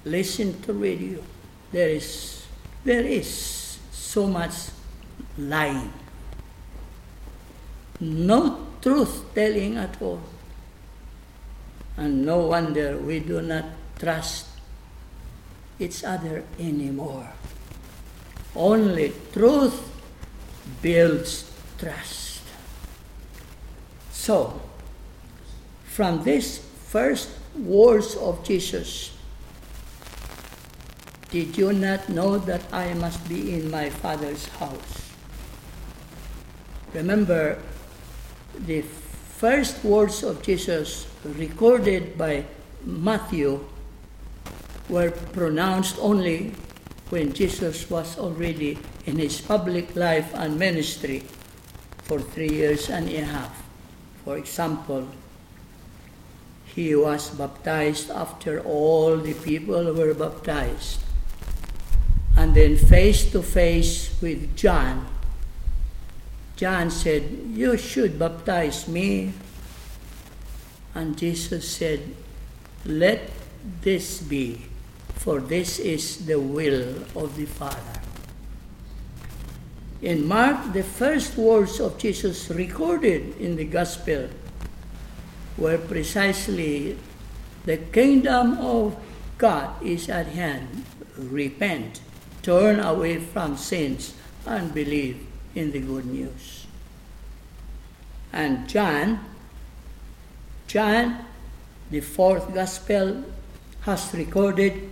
listen 0.05 0.61
to 0.63 0.73
radio. 0.73 1.25
There 1.73 1.89
is, 1.89 2.45
there 2.85 3.05
is 3.05 3.79
so 3.91 4.27
much 4.27 4.53
lying. 5.39 5.93
No 8.01 8.67
truth 8.83 9.25
telling 9.35 9.77
at 9.79 9.97
all. 10.03 10.21
And 11.97 12.27
no 12.27 12.47
wonder 12.47 12.99
we 12.99 13.21
do 13.21 13.41
not 13.41 13.65
trust 13.99 14.47
each 15.79 16.05
other 16.05 16.45
anymore. 16.59 17.33
Only 18.55 19.13
truth 19.33 19.81
builds 20.83 21.51
trust. 21.79 22.43
So, 24.11 24.61
from 25.85 26.23
these 26.25 26.59
first 26.59 27.31
words 27.57 28.15
of 28.17 28.45
Jesus, 28.45 29.13
Did 31.33 31.57
you 31.57 31.73
not 31.73 32.13
know 32.13 32.37
that 32.37 32.61
I 32.75 32.93
must 32.93 33.27
be 33.27 33.57
in 33.57 33.71
my 33.71 33.89
Father's 33.89 34.45
house? 34.61 35.17
Remember, 36.93 37.57
the 38.69 38.83
first 39.41 39.83
words 39.83 40.23
of 40.23 40.43
Jesus 40.45 41.09
recorded 41.25 42.19
by 42.19 42.45
Matthew 42.85 43.65
were 44.91 45.11
pronounced 45.33 45.97
only 46.01 46.53
when 47.13 47.31
Jesus 47.35 47.91
was 47.91 48.19
already 48.19 48.79
in 49.05 49.19
his 49.19 49.39
public 49.39 49.95
life 49.95 50.33
and 50.33 50.59
ministry 50.59 51.23
for 52.05 52.19
three 52.19 52.49
years 52.49 52.89
and 52.89 53.07
a 53.07 53.21
half. 53.21 53.63
For 54.25 54.39
example, 54.39 55.07
he 56.65 56.97
was 56.97 57.29
baptized 57.37 58.09
after 58.09 58.61
all 58.61 59.19
the 59.19 59.35
people 59.35 59.93
were 59.93 60.15
baptized. 60.15 61.03
And 62.35 62.55
then 62.55 62.79
face 62.79 63.31
to 63.33 63.43
face 63.43 64.17
with 64.23 64.57
John, 64.57 65.07
John 66.57 66.91
said, 66.91 67.29
You 67.53 67.77
should 67.77 68.19
baptize 68.19 68.89
me. 68.89 69.35
And 70.95 71.19
Jesus 71.19 71.69
said, 71.69 72.01
Let 72.87 73.29
this 73.83 74.23
be, 74.23 74.65
for 75.23 75.39
this 75.39 75.79
is 75.79 76.27
the 76.27 76.39
will 76.39 76.99
of 77.15 77.37
the 77.37 77.47
Father. 77.47 78.01
In 80.03 80.27
Mark, 80.27 80.73
the 80.73 80.83
first 80.83 81.39
words 81.39 81.79
of 81.79 81.97
Jesus 81.97 82.51
recorded 82.51 83.39
in 83.39 83.55
the 83.55 83.65
Gospel 83.65 84.29
were 85.57 85.79
precisely 85.79 86.99
the 87.65 87.77
kingdom 87.77 88.59
of 88.59 88.99
God 89.39 89.71
is 89.81 90.09
at 90.09 90.27
hand. 90.27 90.85
Repent, 91.17 92.01
turn 92.43 92.81
away 92.81 93.21
from 93.21 93.57
sins, 93.57 94.15
and 94.45 94.75
believe 94.75 95.25
in 95.55 95.71
the 95.71 95.79
good 95.79 96.07
news. 96.07 96.67
And 98.33 98.69
John, 98.69 99.21
John, 100.67 101.27
the 101.93 102.01
fourth 102.01 102.53
gospel, 102.53 103.23
has 103.83 104.13
recorded 104.15 104.91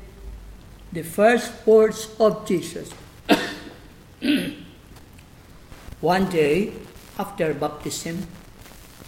the 0.92 1.02
first 1.02 1.52
words 1.66 2.08
of 2.18 2.46
Jesus. 2.46 2.90
One 6.00 6.28
day 6.30 6.72
after 7.18 7.54
baptism, 7.54 8.26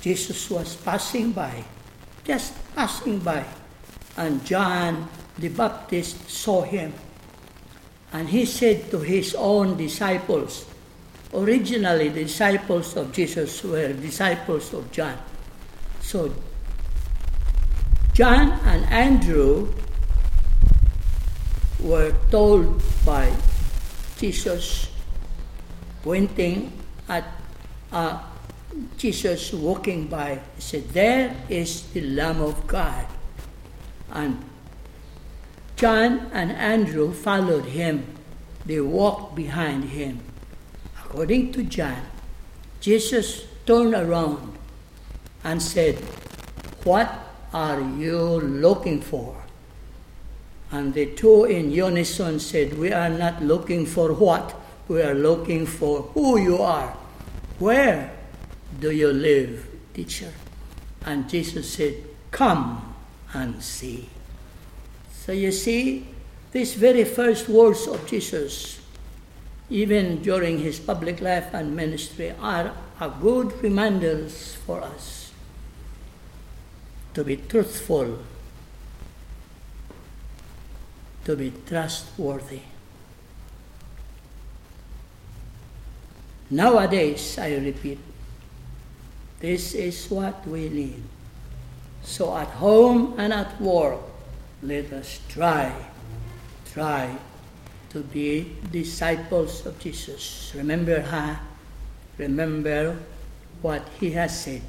Jesus 0.01 0.51
was 0.51 0.77
passing 0.77 1.33
by, 1.33 1.65
just 2.25 2.55
passing 2.75 3.19
by, 3.19 3.45
and 4.17 4.45
John 4.45 5.09
the 5.39 5.49
Baptist 5.49 6.29
saw 6.29 6.63
him. 6.63 6.93
And 8.13 8.29
he 8.29 8.45
said 8.45 8.91
to 8.91 8.99
his 8.99 9.35
own 9.35 9.77
disciples, 9.77 10.67
originally 11.33 12.11
the 12.11 12.25
disciples 12.25 12.97
of 12.97 13.13
Jesus 13.13 13.65
were 13.65 13.93
disciples 13.95 14.75
of 14.75 14.93
John. 14.93 15.17
So 16.01 16.35
John 18.13 18.53
and 18.67 18.85
Andrew 18.93 19.73
were 21.83 22.15
told 22.31 22.81
by 23.05 23.35
Jesus 24.19 24.89
pointing 26.03 26.73
at 27.09 27.25
uh, 27.93 28.19
Jesus 28.97 29.53
walking 29.53 30.07
by, 30.07 30.41
said, 30.59 30.89
There 30.91 31.37
is 31.49 31.83
the 31.93 32.01
Lamb 32.01 32.41
of 32.41 32.67
God. 32.67 33.07
And 34.11 34.43
John 35.77 36.31
and 36.33 36.53
Andrew 36.53 37.13
followed 37.13 37.67
him. 37.67 38.07
They 38.65 38.81
walked 38.81 39.35
behind 39.35 39.85
him. 39.85 40.21
According 41.05 41.53
to 41.53 41.65
John, 41.65 42.01
Jesus 42.81 43.45
turned 43.67 43.95
around 43.95 44.57
and 45.45 45.61
said, 45.61 45.97
What 46.85 47.11
are 47.53 47.81
you 47.81 48.41
looking 48.41 49.01
for? 49.01 49.42
And 50.73 50.93
the 50.95 51.07
two 51.07 51.45
in 51.45 51.71
unison 51.71 52.41
said, 52.41 52.77
We 52.77 52.93
are 52.93 53.09
not 53.09 53.43
looking 53.43 53.87
for 53.87 54.13
what, 54.13 54.55
we 54.89 55.03
are 55.03 55.15
looking 55.15 55.67
for 55.67 56.03
who 56.15 56.39
you 56.39 56.59
are. 56.59 56.97
Where 57.59 58.11
do 58.81 58.91
you 58.91 59.13
live, 59.13 59.69
teacher? 59.95 60.33
And 61.07 61.29
Jesus 61.29 61.71
said, 61.71 61.95
Come 62.33 62.95
and 63.33 63.63
see. 63.63 64.09
So 65.13 65.31
you 65.31 65.53
see, 65.53 66.09
these 66.51 66.75
very 66.75 67.05
first 67.05 67.49
words 67.49 67.87
of 67.87 68.05
Jesus 68.07 68.83
even 69.73 70.21
during 70.21 70.59
his 70.59 70.79
public 70.79 71.23
life 71.23 71.55
and 71.55 71.75
ministry, 71.75 72.35
are 72.41 72.75
a 73.01 73.09
good 73.09 73.51
reminders 73.63 74.55
for 74.67 74.83
us 74.83 75.33
to 77.15 77.25
be 77.25 77.37
truthful, 77.37 78.19
to 81.25 81.37
be 81.37 81.53
trustworthy. 81.67 82.61
Nowadays, 86.51 87.39
I 87.39 87.55
repeat, 87.57 87.99
this 89.41 89.75
is 89.75 90.11
what 90.11 90.47
we 90.47 90.69
need. 90.69 91.03
So 92.03 92.37
at 92.37 92.49
home 92.49 93.15
and 93.19 93.33
at 93.33 93.61
work, 93.61 94.01
let 94.63 94.93
us 94.93 95.21
try, 95.29 95.73
try 96.73 97.17
to 97.91 98.01
be 98.03 98.57
disciples 98.71 99.65
of 99.67 99.79
Jesus. 99.79 100.53
Remember, 100.55 101.01
huh? 101.01 101.37
Remember 102.19 102.99
what 103.63 103.89
he 103.99 104.11
has 104.11 104.45
said. 104.45 104.63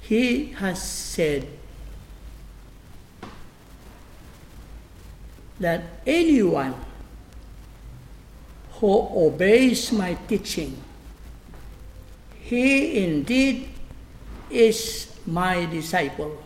He 0.00 0.52
has 0.52 0.80
said 0.80 1.46
that 5.60 5.82
anyone 6.06 6.74
who 8.72 9.08
obeys 9.14 9.90
my 9.92 10.14
teaching, 10.28 10.76
he 12.40 13.04
indeed 13.04 13.68
is 14.50 15.12
my 15.26 15.66
disciple. 15.66 16.42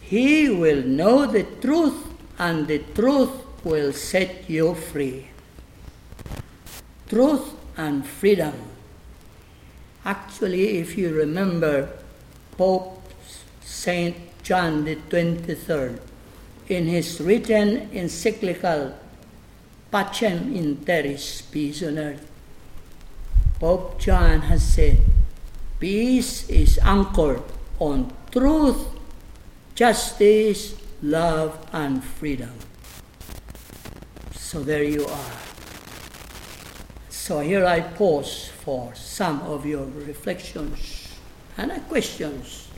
He 0.00 0.48
will 0.48 0.82
know 0.82 1.26
the 1.26 1.42
truth, 1.60 2.06
and 2.38 2.66
the 2.66 2.78
truth 2.94 3.30
will 3.64 3.92
set 3.92 4.48
you 4.48 4.74
free. 4.74 5.28
Truth 7.08 7.54
and 7.76 8.06
freedom. 8.06 8.54
Actually, 10.04 10.78
if 10.78 10.98
you 10.98 11.14
remember 11.14 11.88
Pope 12.56 13.02
Saint 13.62 14.16
John 14.42 14.84
the 14.84 14.96
23rd, 14.96 16.11
in 16.72 16.86
his 16.86 17.20
written 17.20 17.90
encyclical 17.92 18.94
Pacem 19.92 20.56
in 20.56 20.82
Terris, 20.84 21.42
Peace 21.42 21.82
on 21.82 21.98
Earth, 21.98 22.26
Pope 23.60 24.00
John 24.00 24.40
has 24.40 24.62
said, 24.64 24.98
Peace 25.78 26.48
is 26.48 26.78
anchored 26.82 27.42
on 27.78 28.10
truth 28.30 28.86
justice, 29.74 30.74
love, 31.02 31.58
and 31.72 32.02
freedom. 32.02 32.52
So 34.32 34.62
there 34.62 34.84
you 34.84 35.06
are. 35.06 35.36
So 37.10 37.40
here 37.40 37.66
I 37.66 37.80
pause 37.80 38.50
for 38.64 38.94
some 38.94 39.40
of 39.42 39.66
your 39.66 39.84
reflections 40.06 41.08
and 41.56 41.72
questions 41.88 42.68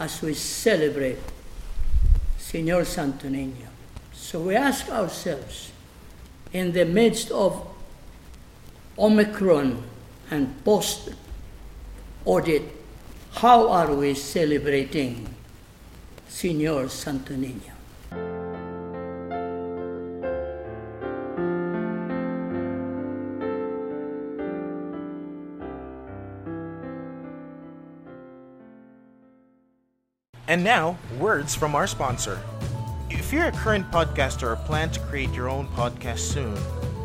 as 0.00 0.22
we 0.22 0.34
celebrate 0.34 1.18
Senor 2.48 2.86
Santo 2.86 3.28
Niño. 3.28 3.68
So 4.14 4.40
we 4.40 4.56
ask 4.56 4.88
ourselves, 4.88 5.70
in 6.50 6.72
the 6.72 6.86
midst 6.86 7.30
of 7.30 7.68
Omicron 8.98 9.82
and 10.30 10.64
post 10.64 11.10
Odette, 12.26 12.62
how 13.32 13.68
are 13.68 13.94
we 13.94 14.14
celebrating 14.14 15.28
Señor 16.30 16.88
Santo 16.88 17.34
And 30.48 30.64
now, 30.64 30.96
words 31.18 31.54
from 31.54 31.74
our 31.74 31.86
sponsor. 31.86 32.40
If 33.10 33.34
you're 33.34 33.48
a 33.48 33.52
current 33.52 33.90
podcaster 33.90 34.44
or 34.44 34.56
plan 34.56 34.88
to 34.92 35.00
create 35.00 35.30
your 35.34 35.46
own 35.46 35.68
podcast 35.68 36.20
soon, 36.20 36.56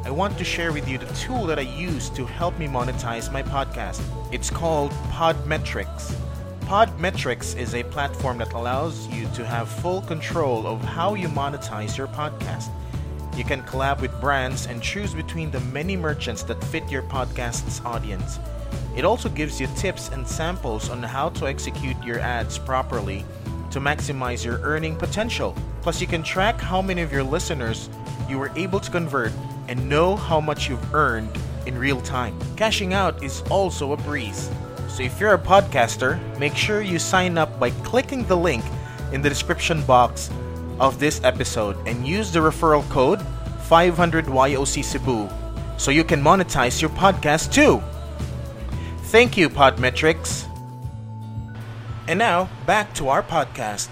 I 0.06 0.12
want 0.12 0.38
to 0.38 0.45
share 0.45 0.71
with 0.71 0.88
you 0.88 0.97
the 0.97 1.13
tool 1.13 1.45
that 1.47 1.60
I 1.60 1.63
use 1.63 2.10
to 2.12 2.25
help 2.25 2.58
me 2.58 2.67
monetize 2.67 3.34
my 3.34 3.43
podcast. 3.43 4.01
It's 4.32 4.49
called 4.49 4.91
Podmetrics. 5.12 6.15
Podmetrics 6.62 7.58
is 7.58 7.75
a 7.75 7.84
platform 7.84 8.38
that 8.38 8.53
allows 8.53 9.08
you 9.10 9.27
to 9.36 9.45
have 9.45 9.67
full 9.67 10.01
control 10.03 10.65
of 10.65 10.82
how 10.82 11.13
you 11.15 11.27
monetize 11.27 11.97
your 11.97 12.08
podcast. 12.08 12.69
You 13.36 13.43
can 13.43 13.62
collab 13.63 13.99
with 13.99 14.21
brands 14.21 14.67
and 14.67 14.82
choose 14.82 15.13
between 15.13 15.51
the 15.51 15.60
many 15.60 15.97
merchants 15.97 16.43
that 16.43 16.63
fit 16.63 16.89
your 16.89 17.03
podcast's 17.03 17.82
audience. 17.82 18.39
It 18.95 19.06
also 19.06 19.29
gives 19.29 19.60
you 19.60 19.67
tips 19.75 20.10
and 20.10 20.27
samples 20.27 20.89
on 20.89 21.01
how 21.01 21.29
to 21.29 21.47
execute 21.47 22.01
your 22.03 22.19
ads 22.19 22.58
properly 22.58 23.25
to 23.71 23.79
maximize 23.79 24.45
your 24.45 24.60
earning 24.62 24.95
potential. 24.95 25.56
Plus, 25.82 25.99
you 25.99 26.08
can 26.08 26.21
track 26.21 26.62
how 26.62 26.82
many 26.82 27.01
of 27.01 27.12
your 27.12 27.23
listeners 27.23 27.89
you 28.29 28.38
were 28.38 28.51
able 28.56 28.79
to 28.79 28.91
convert 28.91 29.32
and 29.67 29.89
know 29.89 30.15
how 30.15 30.39
much 30.39 30.69
you've 30.69 30.93
earned 30.93 31.29
in 31.65 31.77
real 31.77 32.01
time. 32.01 32.38
Cashing 32.56 32.93
out 32.93 33.23
is 33.23 33.41
also 33.49 33.93
a 33.93 33.97
breeze. 33.97 34.49
So, 34.88 35.01
if 35.01 35.19
you're 35.19 35.34
a 35.34 35.39
podcaster, 35.39 36.19
make 36.38 36.56
sure 36.56 36.82
you 36.82 36.99
sign 36.99 37.38
up 37.38 37.60
by 37.60 37.71
clicking 37.82 38.25
the 38.25 38.38
link 38.38 38.63
in 39.12 39.21
the 39.21 39.29
description 39.29 39.84
box 39.86 40.29
of 40.79 40.99
this 40.99 41.23
episode 41.23 41.75
and 41.88 42.06
use 42.06 42.32
the 42.32 42.39
referral 42.39 42.88
code 42.89 43.19
500YOC 43.69 44.84
Cebu 44.84 45.29
so 45.77 45.89
you 45.89 46.03
can 46.03 46.21
monetize 46.21 46.79
your 46.82 46.91
podcast 46.91 47.51
too. 47.51 47.82
Thank 49.13 49.38
you, 49.38 49.47
Podmetrics. 49.47 50.49
And 52.08 52.17
now, 52.17 52.49
back 52.65 52.95
to 52.95 53.10
our 53.10 53.21
podcast. 53.21 53.86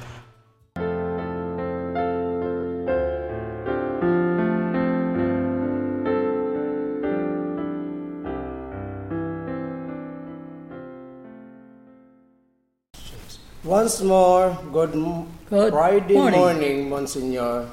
Once 13.63 14.01
more, 14.01 14.57
good, 14.73 14.95
m- 14.97 15.27
Good 15.51 15.69
Friday 15.69 16.15
morning. 16.15 16.39
morning. 16.39 16.89
Monsignor. 16.89 17.69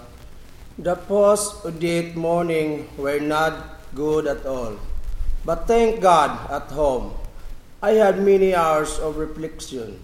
The 0.77 0.97
post-Odette 0.97 2.15
morning 2.15 2.91
were 2.99 3.21
not 3.21 3.81
good 3.95 4.27
at 4.27 4.45
all. 4.45 4.77
But 5.47 5.67
thank 5.67 6.03
God 6.03 6.51
at 6.53 6.69
home. 6.69 7.15
I 7.81 7.93
had 7.93 8.19
many 8.19 8.55
hours 8.55 8.99
of 8.99 9.19
reflection. 9.19 10.01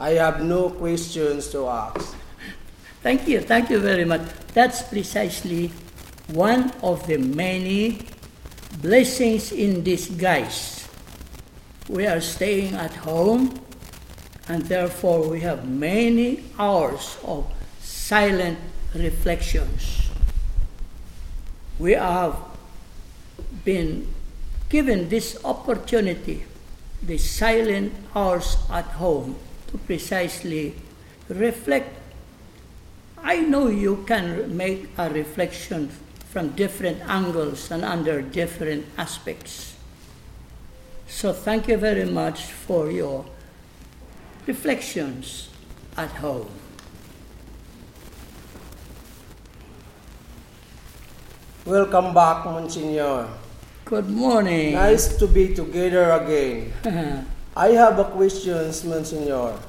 I 0.00 0.10
have 0.18 0.42
no 0.42 0.70
questions 0.70 1.48
to 1.50 1.68
ask. 1.68 2.16
Thank 3.02 3.28
you, 3.28 3.40
thank 3.40 3.70
you 3.70 3.78
very 3.78 4.04
much. 4.04 4.22
That's 4.54 4.82
precisely 4.82 5.70
one 6.34 6.72
of 6.82 7.06
the 7.06 7.18
many 7.18 8.06
blessings 8.80 9.52
in 9.52 9.84
disguise. 9.84 10.88
We 11.88 12.06
are 12.06 12.20
staying 12.20 12.74
at 12.74 12.94
home, 12.94 13.60
and 14.48 14.64
therefore 14.66 15.28
we 15.28 15.40
have 15.40 15.68
many 15.68 16.42
hours 16.58 17.18
of 17.22 17.46
silent 17.80 18.58
reflections. 18.94 20.10
We 21.78 21.92
have 21.92 22.36
been 23.64 24.12
given 24.68 25.08
this 25.08 25.38
opportunity, 25.44 26.44
the 27.02 27.18
silent 27.18 27.92
hours 28.14 28.56
at 28.70 28.84
home, 28.84 29.36
to 29.68 29.78
precisely 29.78 30.74
reflect 31.28 31.98
I 33.24 33.36
know 33.36 33.68
you 33.68 34.04
can 34.06 34.56
make 34.56 34.90
a 34.98 35.08
reflection 35.08 35.90
from 36.30 36.50
different 36.50 37.00
angles 37.08 37.70
and 37.70 37.84
under 37.84 38.20
different 38.20 38.84
aspects. 38.98 39.76
So 41.06 41.32
thank 41.32 41.68
you 41.68 41.76
very 41.76 42.04
much 42.04 42.46
for 42.46 42.90
your 42.90 43.24
reflections 44.46 45.50
at 45.96 46.10
home. 46.10 46.48
Welcome 51.64 52.12
back, 52.12 52.44
Monsignor. 52.44 53.28
Good 53.92 54.08
morning. 54.08 54.72
Nice 54.72 55.20
to 55.20 55.28
be 55.28 55.52
together 55.52 56.16
again. 56.16 56.72
I 57.54 57.76
have 57.76 57.98
a 57.98 58.08
question, 58.08 58.72
Monsignor. 58.88 59.60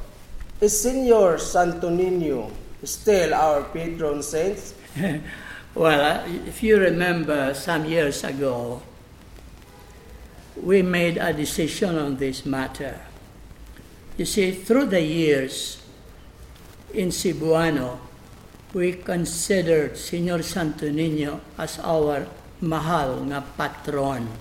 Is 0.62 0.80
Senor 0.80 1.38
Santo 1.40 1.92
Niño 1.92 2.48
still 2.88 3.34
our 3.34 3.68
patron 3.68 4.24
saint? 4.24 4.56
well, 5.76 6.00
uh, 6.00 6.24
if 6.48 6.64
you 6.64 6.80
remember 6.80 7.54
some 7.54 7.84
years 7.84 8.24
ago, 8.24 8.82
we 10.56 10.82
made 10.82 11.18
a 11.18 11.34
decision 11.34 11.98
on 12.00 12.16
this 12.16 12.46
matter. 12.46 13.02
You 14.16 14.24
see, 14.24 14.52
through 14.56 14.86
the 14.86 15.02
years 15.04 15.84
in 16.94 17.10
Cebuano, 17.10 18.00
we 18.72 18.94
considered 18.94 19.98
Senor 19.98 20.44
Santo 20.44 20.88
Niño 20.88 21.42
as 21.60 21.78
our 21.80 22.26
mahal 22.64 23.28
nga 23.28 23.44
patron. 23.60 24.32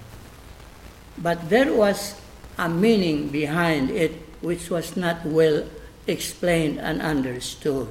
But 1.19 1.51
there 1.51 1.75
was 1.75 2.15
a 2.57 2.71
meaning 2.71 3.29
behind 3.29 3.91
it 3.91 4.15
which 4.41 4.71
was 4.71 4.95
not 4.95 5.27
well 5.27 5.67
explained 6.07 6.79
and 6.79 7.03
understood. 7.03 7.91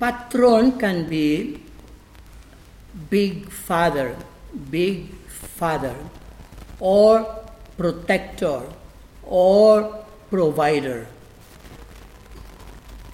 Patron 0.00 0.80
can 0.80 1.08
be 1.08 1.60
big 3.08 3.48
father, 3.52 4.16
big 4.70 5.12
father, 5.28 5.94
or 6.80 7.24
protector, 7.76 8.62
or 9.22 10.04
provider. 10.30 11.06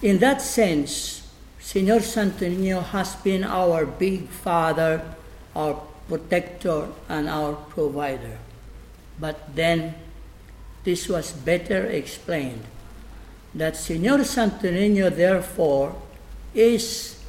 In 0.01 0.17
that 0.19 0.41
sense, 0.41 1.21
Senor 1.59 2.01
Santo 2.01 2.45
Niño 2.45 2.83
has 2.83 3.15
been 3.21 3.43
our 3.45 3.85
big 3.85 4.27
father, 4.27 5.01
our 5.55 5.81
protector, 6.07 6.87
and 7.07 7.29
our 7.29 7.53
provider. 7.53 8.37
But 9.19 9.55
then, 9.55 9.95
this 10.83 11.07
was 11.07 11.31
better 11.31 11.85
explained 11.85 12.63
that 13.55 13.77
Senor 13.77 14.23
Santo 14.23 14.67
Niño, 14.67 15.15
therefore, 15.15 15.95
is 16.53 17.19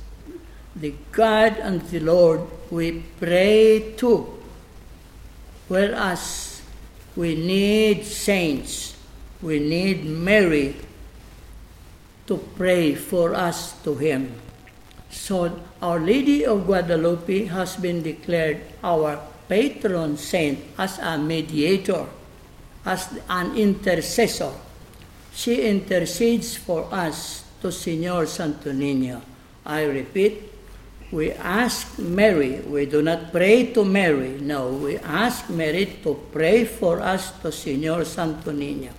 the 0.74 0.94
God 1.12 1.58
and 1.58 1.82
the 1.82 2.00
Lord 2.00 2.40
we 2.70 3.04
pray 3.20 3.94
to. 3.98 4.26
Whereas 5.68 6.62
we 7.14 7.34
need 7.34 8.04
saints, 8.04 8.96
we 9.40 9.60
need 9.60 10.04
Mary 10.04 10.76
to 12.26 12.36
pray 12.56 12.94
for 12.94 13.34
us 13.34 13.80
to 13.82 13.94
Him. 13.94 14.34
So, 15.12 15.52
Our 15.84 16.00
Lady 16.00 16.48
of 16.48 16.64
Guadalupe 16.64 17.44
has 17.52 17.76
been 17.76 18.02
declared 18.02 18.64
our 18.82 19.20
patron 19.46 20.16
saint 20.16 20.58
as 20.78 20.98
a 20.98 21.18
mediator, 21.18 22.08
as 22.84 23.12
an 23.28 23.54
intercessor. 23.54 24.50
She 25.36 25.68
intercedes 25.68 26.56
for 26.56 26.88
us 26.90 27.44
to 27.60 27.70
Senor 27.70 28.24
Santo 28.24 28.72
Niño. 28.72 29.20
I 29.66 29.84
repeat, 29.84 30.48
we 31.12 31.32
ask 31.32 31.98
Mary, 31.98 32.60
we 32.64 32.86
do 32.86 33.02
not 33.02 33.32
pray 33.32 33.70
to 33.76 33.84
Mary, 33.84 34.40
no, 34.40 34.72
we 34.72 34.96
ask 34.96 35.50
Mary 35.50 36.00
to 36.02 36.16
pray 36.32 36.64
for 36.64 37.00
us 37.00 37.36
to 37.42 37.52
Senor 37.52 38.04
Santo 38.06 38.50
Niño. 38.50 38.90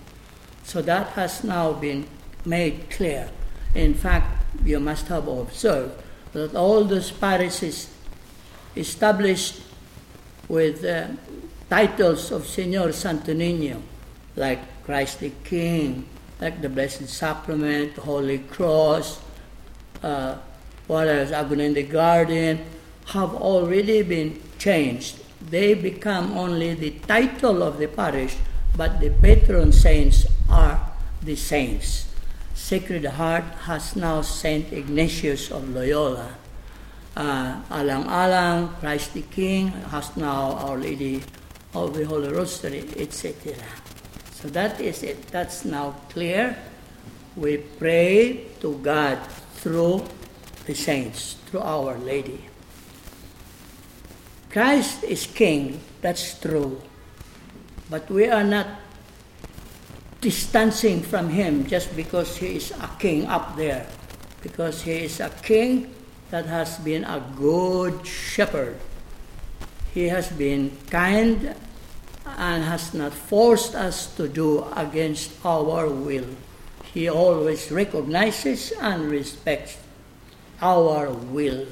So 0.62 0.80
that 0.82 1.08
has 1.18 1.42
now 1.42 1.72
been 1.72 2.06
made 2.46 2.88
clear. 2.88 3.28
In 3.74 3.94
fact, 3.94 4.46
you 4.64 4.78
must 4.78 5.08
have 5.08 5.26
observed 5.26 6.03
that 6.34 6.54
all 6.54 6.84
those 6.84 7.10
parishes 7.10 7.88
established 8.76 9.62
with 10.48 10.84
uh, 10.84 11.08
titles 11.70 12.30
of 12.30 12.46
Senor 12.46 12.92
Santo 12.92 13.32
Niño, 13.32 13.80
like 14.36 14.84
Christ 14.84 15.20
the 15.20 15.30
King, 15.44 16.06
like 16.40 16.60
the 16.60 16.68
Blessed 16.68 17.08
Sacrament, 17.08 17.96
Holy 17.96 18.38
Cross, 18.38 19.20
uh, 20.02 20.36
what 20.86 21.08
else, 21.08 21.30
Agony 21.30 21.66
in 21.66 21.74
the 21.74 21.84
Garden, 21.84 22.60
have 23.06 23.34
already 23.34 24.02
been 24.02 24.40
changed. 24.58 25.20
They 25.48 25.74
become 25.74 26.36
only 26.36 26.74
the 26.74 26.90
title 27.06 27.62
of 27.62 27.78
the 27.78 27.86
parish, 27.86 28.36
but 28.76 29.00
the 29.00 29.10
patron 29.10 29.72
saints 29.72 30.26
are 30.50 30.92
the 31.22 31.36
saints. 31.36 32.13
Sacred 32.54 33.04
Heart 33.04 33.66
has 33.66 33.96
now 33.96 34.22
Saint 34.22 34.72
Ignatius 34.72 35.50
of 35.50 35.68
Loyola. 35.74 36.34
Uh, 37.16 37.60
Alang-Alang, 37.70 38.78
Christ 38.80 39.14
the 39.14 39.22
King, 39.22 39.68
has 39.90 40.16
now 40.16 40.54
Our 40.62 40.78
Lady 40.78 41.22
of 41.74 41.94
the 41.94 42.04
Holy 42.06 42.30
Rosary, 42.30 42.86
etc. 42.96 43.54
So 44.32 44.48
that 44.48 44.80
is 44.80 45.02
it. 45.02 45.26
That's 45.28 45.64
now 45.64 45.96
clear. 46.10 46.56
We 47.36 47.58
pray 47.58 48.46
to 48.60 48.78
God 48.78 49.18
through 49.58 50.06
the 50.66 50.74
saints, 50.74 51.36
through 51.46 51.60
Our 51.60 51.98
Lady. 51.98 52.44
Christ 54.50 55.02
is 55.02 55.26
king, 55.26 55.80
that's 56.00 56.38
true. 56.38 56.80
But 57.90 58.08
we 58.08 58.30
are 58.30 58.44
not 58.44 58.83
distancing 60.24 61.02
from 61.02 61.28
him 61.28 61.66
just 61.68 61.94
because 61.94 62.40
he 62.40 62.56
is 62.56 62.72
a 62.80 62.88
king 62.98 63.26
up 63.26 63.56
there. 63.56 63.86
Because 64.40 64.80
he 64.80 65.04
is 65.04 65.20
a 65.20 65.28
king 65.28 65.92
that 66.30 66.46
has 66.46 66.78
been 66.78 67.04
a 67.04 67.20
good 67.36 68.06
shepherd. 68.06 68.80
He 69.92 70.08
has 70.08 70.32
been 70.32 70.72
kind 70.88 71.54
and 72.24 72.64
has 72.64 72.94
not 72.94 73.12
forced 73.12 73.74
us 73.74 74.16
to 74.16 74.26
do 74.26 74.64
against 74.74 75.30
our 75.44 75.88
will. 75.92 76.26
He 76.94 77.08
always 77.10 77.70
recognizes 77.70 78.72
and 78.80 79.10
respects 79.10 79.76
our 80.62 81.12
will. 81.12 81.66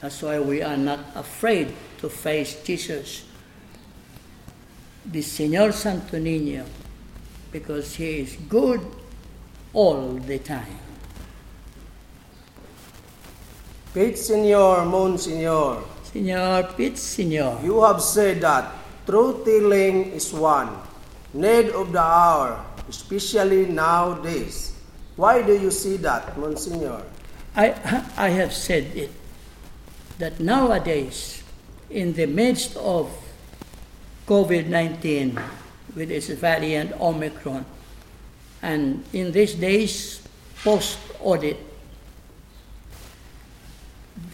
That's 0.00 0.22
why 0.22 0.38
we 0.38 0.62
are 0.62 0.76
not 0.76 1.00
afraid 1.16 1.74
to 1.98 2.08
face 2.08 2.62
Jesus, 2.62 3.24
the 5.04 5.20
Señor 5.20 5.72
Santo 5.72 6.18
Niño, 6.18 6.64
because 7.52 7.94
He 7.94 8.20
is 8.20 8.36
good 8.48 8.80
all 9.72 10.14
the 10.14 10.38
time. 10.38 10.78
Pete 13.94 14.16
Senor, 14.16 14.86
Monsignor, 14.86 15.84
Señor, 16.08 16.76
Pete, 16.76 16.96
Señor. 16.96 17.62
you 17.62 17.82
have 17.82 18.00
said 18.00 18.40
that 18.40 18.72
truth 19.04 19.44
telling 19.44 20.12
is 20.12 20.32
one 20.32 20.68
need 21.34 21.68
of 21.70 21.92
the 21.92 22.00
hour, 22.00 22.64
especially 22.88 23.66
nowadays. 23.66 24.72
Why 25.16 25.42
do 25.42 25.52
you 25.52 25.70
see 25.70 25.96
that, 25.98 26.36
Monsignor? 26.38 27.04
I, 27.54 27.76
I 28.16 28.28
have 28.30 28.52
said 28.54 28.96
it 28.96 29.10
that 30.18 30.40
nowadays, 30.40 31.42
in 31.90 32.14
the 32.14 32.26
midst 32.26 32.76
of 32.76 33.12
COVID 34.26 34.68
19 34.68 35.36
with 35.94 36.10
its 36.10 36.28
variant 36.28 36.92
Omicron, 37.00 37.64
and 38.62 39.04
in 39.12 39.32
these 39.32 39.54
days 39.54 40.22
post 40.62 40.98
Odette, 41.20 41.56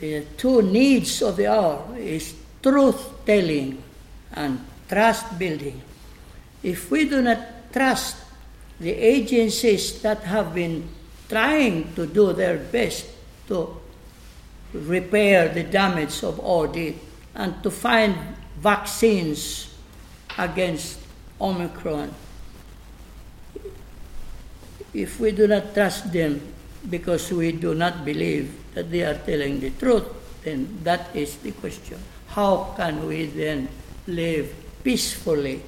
the 0.01 0.25
two 0.37 0.63
needs 0.63 1.23
of 1.23 1.37
the 1.37 1.47
hour 1.47 1.97
is 1.97 2.35
truth 2.63 3.25
telling 3.27 3.83
and 4.35 4.65
trust 4.89 5.39
building. 5.39 5.81
If 6.63 6.91
we 6.91 7.09
do 7.09 7.23
not 7.23 7.73
trust 7.73 8.17
the 8.79 8.93
agencies 8.93 10.01
that 10.03 10.23
have 10.23 10.55
been 10.55 10.89
trying 11.29 11.95
to 11.95 12.07
do 12.07 12.33
their 12.33 12.59
best 12.59 13.07
to 13.49 13.77
repair 14.73 15.49
the 15.49 15.65
damage 15.65 16.23
of 16.23 16.39
Odette 16.41 16.95
and 17.35 17.63
to 17.63 17.71
find 17.71 18.15
vaccines 18.59 19.75
against 20.37 20.99
Omicron, 21.41 22.15
if 24.95 25.21
we 25.21 25.31
do 25.33 25.47
not 25.47 25.75
trust 25.75 26.13
them 26.13 26.41
because 26.91 27.31
we 27.33 27.53
do 27.53 27.75
not 27.75 28.05
believe 28.05 28.53
that 28.75 28.91
they 28.91 29.03
are 29.03 29.15
telling 29.15 29.61
the 29.61 29.71
truth, 29.71 30.07
then 30.45 30.79
that 30.83 31.15
is 31.15 31.37
the 31.39 31.53
question. 31.53 31.99
How 32.29 32.75
can 32.77 33.07
we 33.07 33.27
then 33.27 33.69
live 34.07 34.55
peacefully 34.83 35.63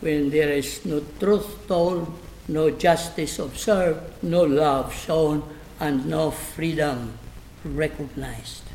when 0.00 0.30
there 0.30 0.50
is 0.50 0.84
no 0.84 1.04
truth 1.18 1.66
told, 1.68 2.10
no 2.48 2.70
justice 2.70 3.38
observed, 3.38 4.22
no 4.22 4.42
love 4.42 4.94
shown, 4.94 5.42
and 5.78 6.06
no 6.06 6.30
freedom 6.30 7.18
recognized? 7.64 8.69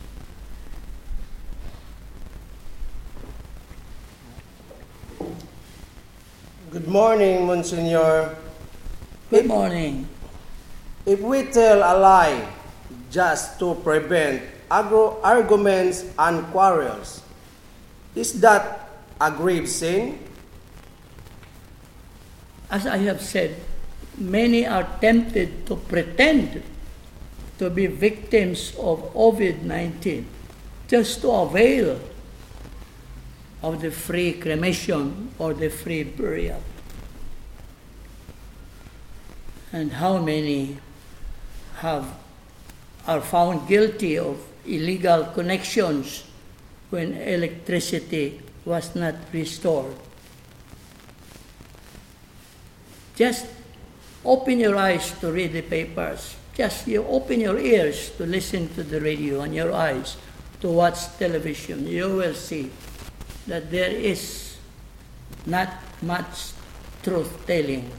Good 6.75 6.91
morning, 6.91 7.47
Monsignor. 7.47 8.35
Good 9.31 9.47
morning. 9.47 10.11
If 11.07 11.23
we 11.23 11.47
tell 11.47 11.79
a 11.79 11.95
lie 11.95 12.51
just 13.07 13.55
to 13.63 13.79
prevent 13.79 14.43
agro- 14.67 15.15
arguments 15.23 16.03
and 16.19 16.43
quarrels, 16.51 17.23
is 18.11 18.43
that 18.43 18.91
a 19.23 19.31
grave 19.31 19.71
sin? 19.71 20.19
As 22.67 22.83
I 22.83 22.99
have 23.07 23.23
said, 23.23 23.55
many 24.19 24.67
are 24.67 24.83
tempted 24.99 25.63
to 25.71 25.79
pretend 25.79 26.59
to 27.55 27.71
be 27.71 27.87
victims 27.87 28.75
of 28.75 29.15
COVID 29.15 29.63
19 29.63 30.27
just 30.91 31.23
to 31.23 31.31
avail 31.31 32.03
of 33.65 33.81
the 33.81 33.89
free 33.89 34.33
cremation 34.33 35.33
or 35.39 35.55
the 35.55 35.69
free 35.69 36.03
burial. 36.03 36.61
And 39.73 39.91
how 39.91 40.19
many 40.19 40.77
have 41.81 42.05
are 43.07 43.21
found 43.21 43.67
guilty 43.67 44.19
of 44.19 44.37
illegal 44.65 45.25
connections 45.33 46.23
when 46.91 47.17
electricity 47.17 48.39
was 48.65 48.93
not 48.93 49.15
restored? 49.33 49.95
Just 53.15 53.47
open 54.23 54.59
your 54.59 54.77
eyes 54.77 55.09
to 55.19 55.31
read 55.31 55.53
the 55.53 55.63
papers. 55.63 56.35
Just 56.53 56.87
you 56.87 57.03
open 57.07 57.41
your 57.41 57.57
ears 57.57 58.11
to 58.17 58.25
listen 58.27 58.69
to 58.75 58.83
the 58.83 59.01
radio 59.01 59.41
and 59.41 59.55
your 59.55 59.73
eyes 59.73 60.17
to 60.61 60.69
watch 60.69 61.17
television. 61.17 61.87
You 61.87 62.15
will 62.15 62.35
see 62.35 62.69
that 63.47 63.71
there 63.71 63.91
is 63.91 64.57
not 65.45 65.69
much 66.01 66.51
truth 67.03 67.45
telling, 67.45 67.89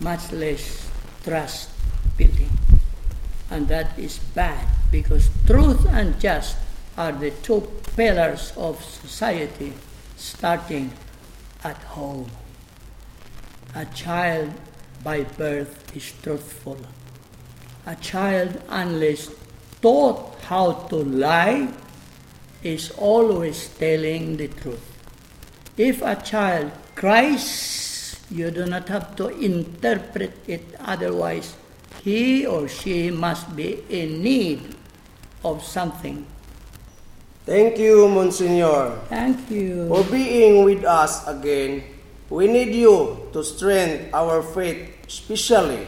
much 0.00 0.32
less 0.32 0.90
trust 1.24 1.70
building. 2.16 2.50
And 3.50 3.68
that 3.68 3.98
is 3.98 4.18
bad 4.18 4.66
because 4.90 5.28
truth 5.46 5.86
and 5.90 6.18
just 6.20 6.56
are 6.96 7.12
the 7.12 7.30
two 7.42 7.60
pillars 7.96 8.52
of 8.56 8.82
society 8.82 9.72
starting 10.16 10.92
at 11.64 11.76
home. 11.96 12.30
A 13.74 13.84
child 13.86 14.52
by 15.02 15.24
birth 15.24 15.96
is 15.96 16.12
truthful. 16.22 16.78
A 17.86 17.96
child, 17.96 18.60
unless 18.68 19.30
taught 19.80 20.38
how 20.42 20.72
to 20.88 20.96
lie, 20.96 21.68
is 22.62 22.90
always 22.98 23.68
telling 23.78 24.36
the 24.36 24.48
truth. 24.48 24.82
If 25.76 26.02
a 26.02 26.16
child 26.16 26.70
cries, 26.94 28.20
you 28.30 28.50
do 28.50 28.66
not 28.66 28.88
have 28.88 29.16
to 29.16 29.28
interpret 29.28 30.32
it, 30.46 30.74
otherwise, 30.80 31.56
he 32.02 32.46
or 32.46 32.68
she 32.68 33.10
must 33.10 33.54
be 33.54 33.84
in 33.88 34.22
need 34.22 34.74
of 35.44 35.62
something. 35.64 36.26
Thank 37.44 37.78
you, 37.78 38.08
Monsignor, 38.08 38.98
Thank 39.08 39.50
you. 39.50 39.88
for 39.88 40.04
being 40.04 40.64
with 40.64 40.84
us 40.84 41.26
again. 41.26 41.82
We 42.30 42.46
need 42.46 42.74
you 42.74 43.28
to 43.32 43.42
strengthen 43.42 44.14
our 44.14 44.42
faith, 44.42 44.88
especially 45.06 45.84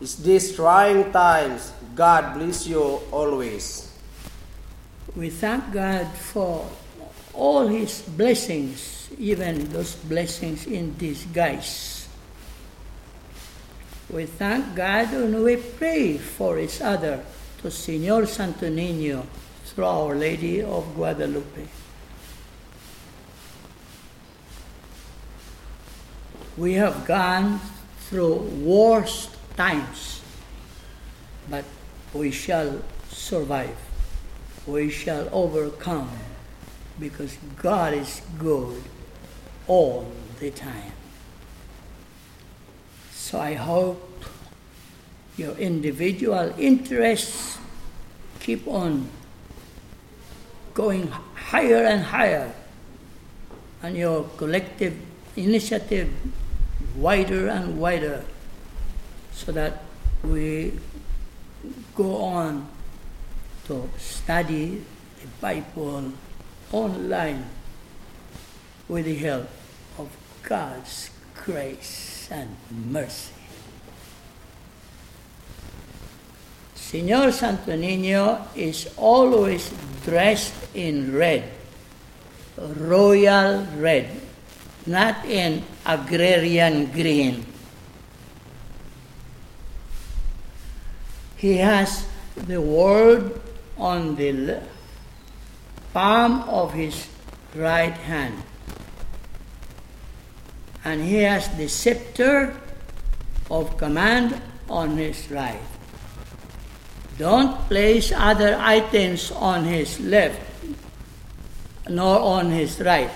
in 0.00 0.08
these 0.22 0.54
trying 0.54 1.12
times. 1.12 1.72
God 1.94 2.34
bless 2.34 2.66
you 2.66 3.00
always. 3.12 3.85
We 5.16 5.30
thank 5.30 5.72
God 5.72 6.12
for 6.12 6.68
all 7.32 7.66
His 7.68 8.02
blessings, 8.02 9.08
even 9.18 9.72
those 9.72 9.94
blessings 9.94 10.66
in 10.66 10.94
disguise. 10.98 12.06
We 14.10 14.26
thank 14.26 14.76
God 14.76 15.14
and 15.14 15.42
we 15.42 15.56
pray 15.56 16.18
for 16.18 16.58
each 16.58 16.82
other 16.82 17.24
to 17.62 17.68
Señor 17.68 18.28
Santo 18.28 18.68
Niño 18.68 19.24
through 19.64 19.86
Our 19.86 20.14
Lady 20.14 20.60
of 20.60 20.94
Guadalupe. 20.94 21.66
We 26.58 26.74
have 26.74 27.06
gone 27.06 27.58
through 28.00 28.36
worst 28.60 29.30
times, 29.56 30.20
but 31.48 31.64
we 32.12 32.30
shall 32.30 32.82
survive. 33.08 33.85
We 34.66 34.90
shall 34.90 35.28
overcome 35.32 36.10
because 36.98 37.36
God 37.56 37.94
is 37.94 38.22
good 38.38 38.82
all 39.68 40.10
the 40.40 40.50
time. 40.50 40.92
So 43.12 43.40
I 43.40 43.54
hope 43.54 44.24
your 45.36 45.54
individual 45.56 46.54
interests 46.58 47.58
keep 48.40 48.66
on 48.66 49.08
going 50.74 51.08
higher 51.08 51.84
and 51.84 52.02
higher, 52.02 52.52
and 53.82 53.96
your 53.96 54.24
collective 54.36 54.96
initiative 55.36 56.12
wider 56.96 57.48
and 57.48 57.78
wider, 57.78 58.24
so 59.32 59.52
that 59.52 59.82
we 60.22 60.78
go 61.94 62.16
on 62.16 62.68
to 63.66 63.88
study 63.98 64.82
the 65.20 65.28
Bible 65.40 66.12
online 66.70 67.44
with 68.88 69.04
the 69.04 69.16
help 69.16 69.48
of 69.98 70.08
God's 70.42 71.10
grace 71.34 72.28
and 72.30 72.56
mercy. 72.70 73.34
Señor 76.76 77.32
Santo 77.32 77.72
Niño 77.72 78.46
is 78.54 78.88
always 78.96 79.74
dressed 80.04 80.54
in 80.72 81.12
red, 81.12 81.50
royal 82.56 83.66
red, 83.74 84.06
not 84.86 85.26
in 85.26 85.64
agrarian 85.84 86.86
green. 86.94 87.44
He 91.36 91.58
has 91.58 92.06
the 92.36 92.60
word 92.60 93.40
on 93.78 94.16
the 94.16 94.62
palm 95.92 96.42
of 96.48 96.72
his 96.72 97.08
right 97.54 97.92
hand. 97.92 98.42
And 100.84 101.02
he 101.02 101.22
has 101.22 101.48
the 101.56 101.68
scepter 101.68 102.54
of 103.50 103.76
command 103.76 104.40
on 104.68 104.96
his 104.96 105.30
right. 105.30 105.60
Don't 107.18 107.56
place 107.68 108.12
other 108.14 108.56
items 108.60 109.32
on 109.32 109.64
his 109.64 109.98
left 110.00 110.40
nor 111.88 112.20
on 112.20 112.50
his 112.50 112.80
right. 112.80 113.10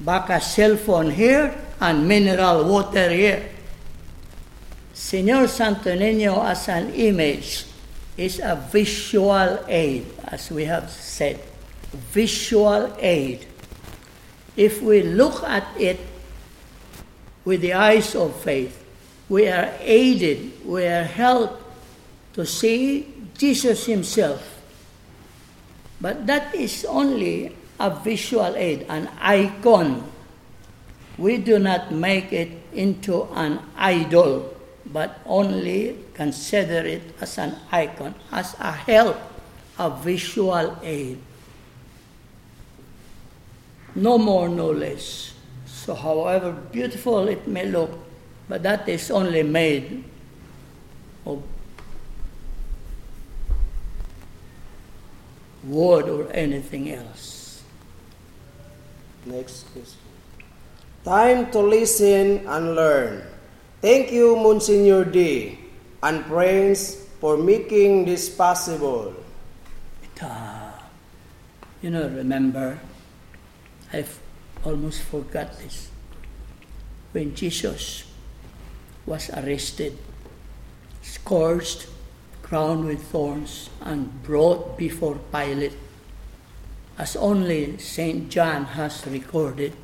Baka 0.00 0.40
cell 0.40 0.76
phone 0.76 1.10
here 1.10 1.54
and 1.80 2.08
mineral 2.08 2.64
water 2.64 3.10
here. 3.10 3.50
Señor 4.94 5.48
Santo 5.48 5.90
Niño 5.90 6.42
as 6.44 6.68
an 6.68 6.92
image 6.94 7.66
is 8.16 8.38
a 8.38 8.56
visual 8.70 9.58
aid, 9.68 10.06
as 10.24 10.50
we 10.50 10.64
have 10.64 10.90
said. 10.90 11.40
Visual 12.12 12.94
aid. 12.98 13.46
If 14.56 14.82
we 14.82 15.02
look 15.02 15.42
at 15.42 15.66
it 15.78 15.98
with 17.44 17.60
the 17.60 17.74
eyes 17.74 18.14
of 18.14 18.34
faith, 18.36 18.84
we 19.28 19.48
are 19.48 19.72
aided, 19.80 20.64
we 20.64 20.86
are 20.86 21.04
helped 21.04 21.62
to 22.34 22.46
see 22.46 23.12
Jesus 23.36 23.86
Himself. 23.86 24.62
But 26.00 26.26
that 26.26 26.54
is 26.54 26.84
only 26.84 27.56
a 27.80 27.90
visual 27.90 28.54
aid, 28.56 28.86
an 28.88 29.08
icon. 29.20 30.04
We 31.18 31.38
do 31.38 31.58
not 31.58 31.92
make 31.92 32.32
it 32.32 32.50
into 32.72 33.24
an 33.34 33.60
idol, 33.76 34.53
but 34.86 35.20
only 35.26 35.98
consider 36.12 36.86
it 36.86 37.02
as 37.20 37.38
an 37.38 37.56
icon, 37.72 38.14
as 38.30 38.54
a 38.60 38.72
help, 38.72 39.16
a 39.78 39.90
visual 39.90 40.76
aid. 40.82 41.18
No 43.94 44.18
more, 44.18 44.48
no 44.48 44.70
less. 44.70 45.32
So, 45.66 45.94
however 45.94 46.52
beautiful 46.52 47.28
it 47.28 47.46
may 47.46 47.66
look, 47.66 47.90
but 48.48 48.62
that 48.62 48.88
is 48.88 49.10
only 49.10 49.42
made 49.42 50.04
of 51.24 51.42
wood 55.64 56.08
or 56.08 56.32
anything 56.32 56.90
else. 56.90 57.62
Next 59.24 59.64
question. 59.72 59.98
Time 61.04 61.50
to 61.52 61.58
listen 61.60 62.46
and 62.46 62.74
learn. 62.74 63.33
Thank 63.84 64.12
you, 64.12 64.32
Monsignor 64.34 65.04
D, 65.04 65.58
and 66.02 66.24
friends 66.24 67.04
for 67.20 67.36
making 67.36 68.06
this 68.06 68.32
possible. 68.32 69.12
It, 70.00 70.22
uh, 70.24 70.72
you 71.82 71.90
know, 71.90 72.08
remember, 72.08 72.80
I've 73.92 74.18
almost 74.64 75.02
forgot 75.02 75.58
this. 75.58 75.92
When 77.12 77.34
Jesus 77.34 78.08
was 79.04 79.28
arrested, 79.28 79.98
scourged, 81.02 81.84
crowned 82.40 82.86
with 82.86 83.04
thorns, 83.12 83.68
and 83.82 84.08
brought 84.22 84.78
before 84.78 85.20
Pilate, 85.30 85.76
as 86.96 87.16
only 87.16 87.76
St. 87.76 88.30
John 88.30 88.64
has 88.64 89.06
recorded. 89.06 89.76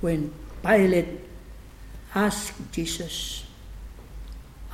When 0.00 0.30
Pilate 0.62 1.25
asked 2.16 2.56
Jesus, 2.72 3.44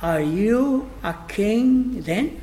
Are 0.01 0.23
you 0.23 0.89
a 1.03 1.13
king 1.27 2.01
then? 2.01 2.41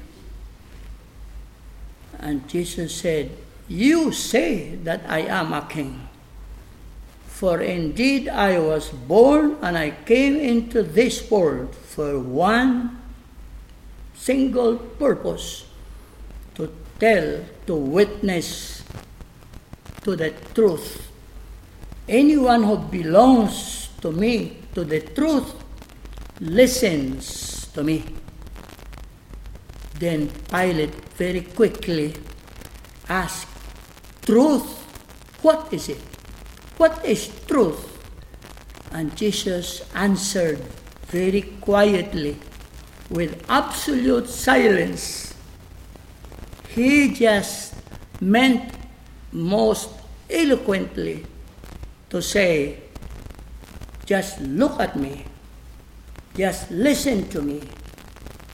And 2.21 2.47
Jesus 2.47 2.95
said, 2.95 3.33
You 3.67 4.13
say 4.13 4.77
that 4.85 5.09
I 5.09 5.21
am 5.25 5.57
a 5.57 5.65
king. 5.65 6.07
For 7.25 7.65
indeed 7.65 8.29
I 8.29 8.61
was 8.61 8.91
born 8.93 9.57
and 9.65 9.79
I 9.79 9.97
came 10.05 10.37
into 10.37 10.83
this 10.85 11.25
world 11.31 11.75
for 11.75 12.21
one 12.21 13.01
single 14.13 14.77
purpose 14.77 15.65
to 16.57 16.69
tell, 17.01 17.41
to 17.65 17.75
witness 17.75 18.85
to 20.05 20.17
the 20.17 20.37
truth. 20.53 21.09
Anyone 22.07 22.65
who 22.65 22.77
belongs 22.77 23.89
to 24.05 24.13
me, 24.13 24.60
to 24.75 24.85
the 24.85 25.01
truth, 25.01 25.55
listens 26.41 27.67
to 27.75 27.83
me. 27.83 28.05
Then 29.99 30.31
Pilate 30.49 30.95
very 31.17 31.43
quickly 31.43 32.15
asked, 33.09 33.49
Truth, 34.23 34.81
what 35.43 35.73
is 35.73 35.89
it? 35.89 36.01
What 36.77 37.05
is 37.05 37.29
truth? 37.47 37.87
And 38.93 39.15
Jesus 39.17 39.83
answered 39.95 40.59
very 41.09 41.43
quietly, 41.61 42.37
with 43.11 43.45
absolute 43.49 44.29
silence. 44.29 45.35
He 46.69 47.13
just 47.13 47.75
meant 48.21 48.73
most 49.33 49.91
eloquently 50.31 51.27
to 52.11 52.23
say, 52.23 52.79
just 54.11 54.41
look 54.41 54.81
at 54.81 54.97
me, 54.97 55.25
just 56.35 56.69
listen 56.73 57.29
to 57.29 57.41
me, 57.41 57.63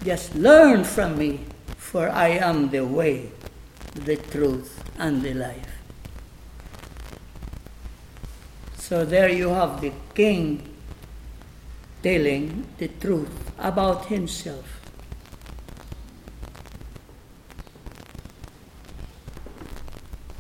just 0.05 0.35
learn 0.35 0.85
from 0.85 1.17
me, 1.17 1.41
for 1.79 2.11
I 2.11 2.37
am 2.37 2.69
the 2.69 2.85
way, 2.85 3.31
the 3.95 4.17
truth, 4.17 4.85
and 4.99 5.23
the 5.23 5.33
life. 5.33 5.81
So 8.77 9.07
there 9.07 9.33
you 9.33 9.49
have 9.49 9.81
the 9.81 9.93
king 10.15 10.61
telling 12.03 12.67
the 12.77 12.89
truth 12.89 13.33
about 13.59 14.05
himself. 14.13 14.79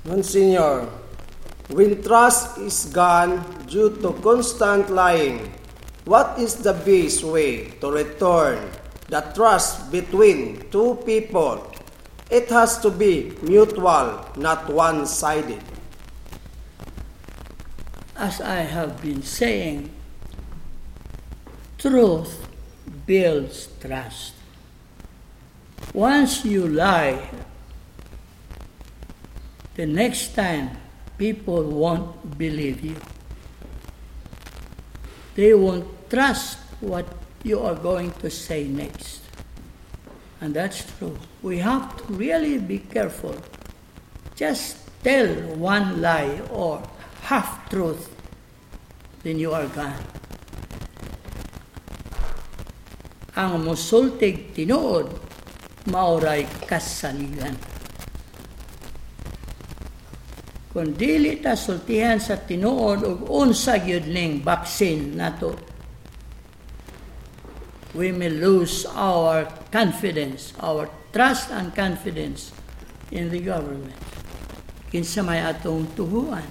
Monsignor, 0.05 0.91
when 1.69 2.03
trust 2.03 2.59
is 2.59 2.87
gone 2.95 3.43
due 3.67 3.91
to 3.99 4.13
constant 4.23 4.91
lying, 4.91 5.53
what 6.05 6.39
is 6.39 6.63
the 6.63 6.73
best 6.73 7.25
way 7.25 7.75
to 7.83 7.91
return 7.91 8.71
the 9.09 9.21
trust 9.35 9.91
between 9.91 10.71
two 10.71 10.95
people? 11.05 11.73
It 12.31 12.49
has 12.51 12.79
to 12.83 12.91
be 12.91 13.35
mutual, 13.43 14.23
not 14.37 14.71
one 14.71 15.07
sided. 15.07 15.63
As 18.17 18.41
I 18.41 18.63
have 18.63 19.03
been 19.03 19.23
saying, 19.23 19.91
truth 21.79 22.47
builds 23.07 23.69
trust. 23.81 24.35
Once 25.93 26.45
you 26.45 26.67
lie, 26.67 27.31
the 29.75 29.87
next 29.87 30.35
time 30.35 30.86
people 31.19 31.65
won't 31.65 32.39
believe 32.39 32.85
you. 32.85 32.97
They 35.35 35.53
won't 35.55 35.89
trust 36.09 36.59
what 36.81 37.07
you 37.43 37.61
are 37.61 37.75
going 37.75 38.13
to 38.21 38.31
say 38.31 38.65
next. 38.65 39.23
And 40.41 40.53
that's 40.55 40.85
true. 40.99 41.17
We 41.43 41.59
have 41.59 41.97
to 41.97 42.05
really 42.13 42.59
be 42.59 42.79
careful. 42.79 43.37
Just 44.35 44.79
tell 45.03 45.29
one 45.57 46.03
lie 46.03 46.41
or 46.51 46.83
half 47.23 47.69
truth, 47.71 48.13
then 49.23 49.39
you 49.39 49.53
are 49.53 49.67
gone. 49.73 49.97
Ang 53.37 53.69
musultig 53.69 54.57
tinuod, 54.57 55.13
mauray 55.93 56.49
kasaligan. 56.65 57.76
kung 60.77 60.93
dili 60.93 61.41
ta 61.41 61.57
sultihan 61.57 62.21
sa 62.21 62.37
tinuod 62.37 63.01
og 63.01 63.25
unsa 63.33 63.81
gyud 63.81 64.13
ning 64.13 64.45
vaccine 64.45 65.17
nato. 65.17 65.57
We 67.97 68.13
may 68.13 68.29
lose 68.29 68.85
our 68.85 69.49
confidence 69.73 70.53
our 70.61 70.93
trust 71.17 71.49
and 71.49 71.73
confidence 71.73 72.53
in 73.09 73.33
the 73.33 73.41
government. 73.41 73.97
Kinsa 74.93 75.25
may 75.25 75.41
atong 75.41 75.97
tuguan? 75.97 76.45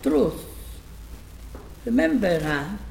Truth. 0.00 0.40
Remember 1.84 2.40
ha? 2.40 2.85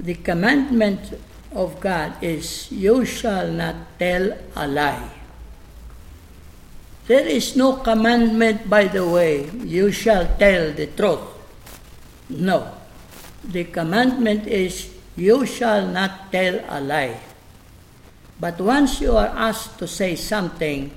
The 0.00 0.14
commandment 0.14 1.18
of 1.52 1.80
God 1.80 2.22
is, 2.22 2.70
You 2.70 3.04
shall 3.04 3.50
not 3.50 3.98
tell 3.98 4.36
a 4.54 4.66
lie. 4.66 5.10
There 7.06 7.26
is 7.26 7.56
no 7.56 7.82
commandment, 7.82 8.68
by 8.68 8.84
the 8.84 9.08
way, 9.08 9.50
you 9.64 9.90
shall 9.90 10.28
tell 10.38 10.72
the 10.72 10.86
truth. 10.86 11.24
No. 12.28 12.70
The 13.42 13.64
commandment 13.64 14.46
is, 14.46 14.94
you 15.16 15.46
shall 15.46 15.86
not 15.88 16.30
tell 16.30 16.60
a 16.68 16.80
lie. 16.80 17.18
But 18.38 18.60
once 18.60 19.00
you 19.00 19.16
are 19.16 19.32
asked 19.34 19.78
to 19.80 19.88
say 19.88 20.14
something, 20.14 20.92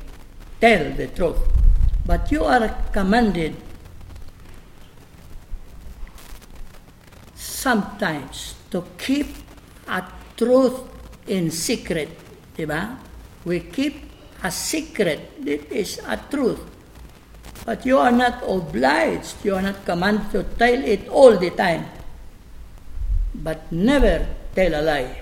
tell 0.59 0.91
the 0.93 1.07
truth. 1.07 1.39
But 2.05 2.31
you 2.31 2.43
are 2.43 2.69
commanded 2.91 3.55
sometimes 7.33 8.60
to 8.71 8.83
keep 8.97 9.27
a 9.87 10.03
truth 10.35 10.79
in 11.27 11.51
secret. 11.51 12.09
Diba? 12.57 12.97
We 13.45 13.59
keep 13.59 14.09
a 14.43 14.51
secret. 14.51 15.31
It 15.45 15.71
is 15.71 15.99
a 16.07 16.17
truth. 16.17 16.59
But 17.65 17.85
you 17.85 17.99
are 17.99 18.11
not 18.11 18.41
obliged, 18.41 19.45
you 19.45 19.53
are 19.53 19.61
not 19.61 19.85
commanded 19.85 20.31
to 20.33 20.41
tell 20.57 20.73
it 20.73 21.07
all 21.09 21.37
the 21.37 21.51
time. 21.51 21.85
But 23.35 23.71
never 23.71 24.25
tell 24.55 24.73
a 24.73 24.81
lie. 24.81 25.21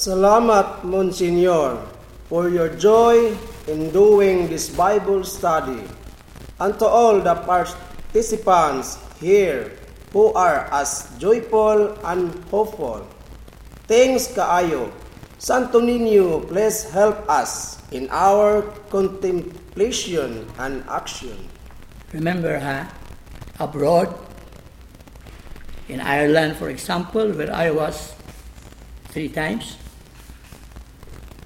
Salamat, 0.00 0.82
Monsignor, 0.82 1.86
for 2.26 2.48
your 2.48 2.72
joy 2.74 3.36
in 3.68 3.92
doing 3.92 4.48
this 4.48 4.72
Bible 4.72 5.22
study, 5.22 5.84
and 6.60 6.78
to 6.78 6.86
all 6.86 7.20
the 7.20 7.34
participants 7.34 8.98
here 9.20 9.72
who 10.12 10.32
are 10.34 10.68
as 10.72 11.10
joyful 11.18 11.96
and 12.04 12.32
hopeful. 12.50 13.06
Thanks 13.88 14.28
kaayo. 14.28 14.92
Santo 15.40 15.80
Niño, 15.80 16.46
please 16.46 16.84
help 16.92 17.24
us 17.28 17.80
in 17.90 18.08
our 18.12 18.62
contemplation 18.92 20.44
and 20.58 20.84
action. 20.86 21.48
Remember, 22.12 22.58
huh? 22.60 22.84
abroad, 23.60 24.08
in 25.88 26.00
Ireland, 26.00 26.56
for 26.56 26.70
example, 26.70 27.30
where 27.32 27.52
I 27.52 27.70
was 27.70 28.14
three 29.08 29.28
times, 29.28 29.76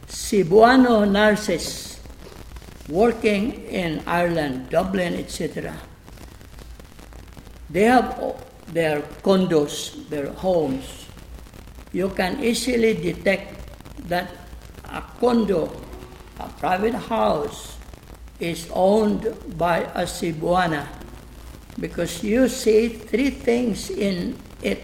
Cebuano 0.07 1.11
nurses 1.11 1.94
working 2.89 3.53
in 3.69 4.03
Ireland, 4.07 4.71
Dublin, 4.71 5.15
etc. 5.15 5.75
They 7.71 7.85
have 7.85 8.37
their 8.69 9.03
condos, 9.23 10.09
their 10.09 10.33
homes, 10.33 11.05
you 11.95 12.11
can 12.11 12.43
easily 12.43 12.95
detect 12.95 13.55
that 14.11 14.29
a 14.91 15.01
condo, 15.21 15.71
a 16.41 16.49
private 16.59 16.95
house, 16.95 17.79
is 18.41 18.69
owned 18.75 19.31
by 19.57 19.87
a 19.95 20.03
Cebuana 20.03 20.89
because 21.79 22.25
you 22.25 22.49
see 22.49 22.89
three 22.89 23.31
things 23.31 23.91
in 23.91 24.37
it. 24.61 24.83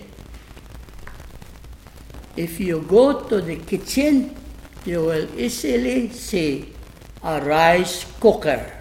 If 2.36 2.61
you 2.61 2.86
go 2.86 3.26
to 3.26 3.40
the 3.40 3.57
kitchen, 3.57 4.36
you 4.86 5.03
will 5.03 5.26
easily 5.34 6.11
see 6.11 6.72
a 7.22 7.40
rice 7.40 8.06
cooker. 8.20 8.72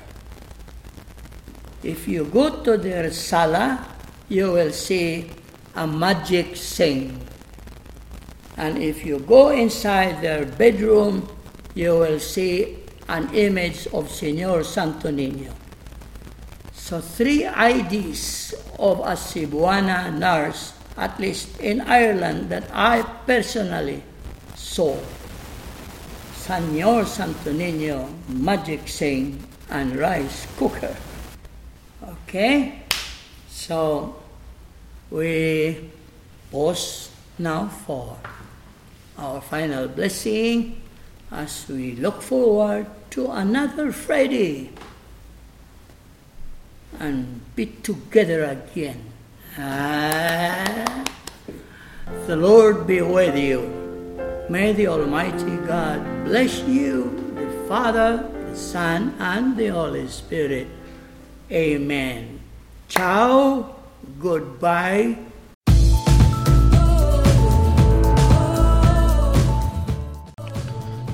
If 1.83 2.07
you 2.07 2.25
go 2.25 2.63
to 2.63 2.77
their 2.77 3.11
sala, 3.11 3.85
you 4.27 4.51
will 4.51 4.71
see 4.71 5.31
a 5.75 5.87
magic 5.87 6.55
sing. 6.55 7.19
And 8.57 8.77
if 8.77 9.05
you 9.05 9.19
go 9.19 9.49
inside 9.49 10.21
their 10.21 10.45
bedroom, 10.45 11.27
you 11.73 11.97
will 11.99 12.19
see 12.19 12.77
an 13.07 13.33
image 13.33 13.87
of 13.93 14.11
Senor 14.11 14.63
Santo 14.63 15.09
Niño. 15.09 15.51
So 16.73 16.99
three 16.99 17.45
IDs 17.45 18.53
of 18.77 18.99
a 18.99 19.15
Cebuana 19.15 20.11
nurse, 20.11 20.73
at 20.97 21.19
least 21.19 21.59
in 21.59 21.81
Ireland, 21.81 22.49
that 22.49 22.65
I 22.73 23.03
personally 23.25 24.03
saw. 24.55 24.97
Senor 26.49 27.05
Santo 27.05 27.53
Niño, 27.53 28.09
magic 28.27 28.87
sing, 28.87 29.37
and 29.69 29.95
rice 29.95 30.47
cooker. 30.57 30.95
Okay? 32.01 32.81
So 33.47 34.15
we 35.11 35.91
pause 36.49 37.11
now 37.37 37.67
for 37.67 38.17
our 39.19 39.41
final 39.41 39.89
blessing 39.89 40.81
as 41.29 41.69
we 41.69 41.93
look 41.93 42.23
forward 42.23 42.87
to 43.11 43.29
another 43.29 43.91
Friday 43.91 44.71
and 46.97 47.41
be 47.55 47.67
together 47.67 48.45
again. 48.45 49.05
Ah, 49.55 51.05
the 52.25 52.35
Lord 52.35 52.87
be 52.87 53.03
with 53.03 53.37
you. 53.37 53.78
May 54.49 54.73
the 54.73 54.87
Almighty 54.87 55.57
God 55.67 56.25
bless 56.25 56.63
you, 56.63 57.13
the 57.35 57.67
Father, 57.69 58.27
the 58.49 58.55
Son, 58.55 59.13
and 59.19 59.55
the 59.55 59.67
Holy 59.67 60.07
Spirit. 60.07 60.65
Amen. 61.51 62.39
Ciao. 62.87 63.75
Goodbye. 64.17 65.19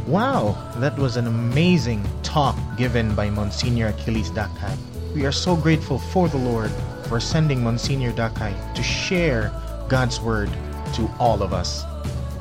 Wow, 0.08 0.56
that 0.78 0.96
was 0.98 1.18
an 1.18 1.28
amazing 1.28 2.08
talk 2.24 2.56
given 2.78 3.16
by 3.16 3.30
Monsignor 3.30 3.88
Achilles 3.88 4.32
Dakay. 4.32 4.78
We 5.14 5.26
are 5.26 5.34
so 5.34 5.58
grateful 5.58 6.00
for 6.00 6.30
the 6.30 6.38
Lord 6.38 6.72
for 7.10 7.20
sending 7.20 7.62
Monsignor 7.62 8.14
Dakay 8.14 8.56
to 8.76 8.82
share 8.82 9.52
God's 9.90 10.22
word 10.22 10.50
to 10.94 11.12
all 11.20 11.44
of 11.44 11.52
us. 11.52 11.84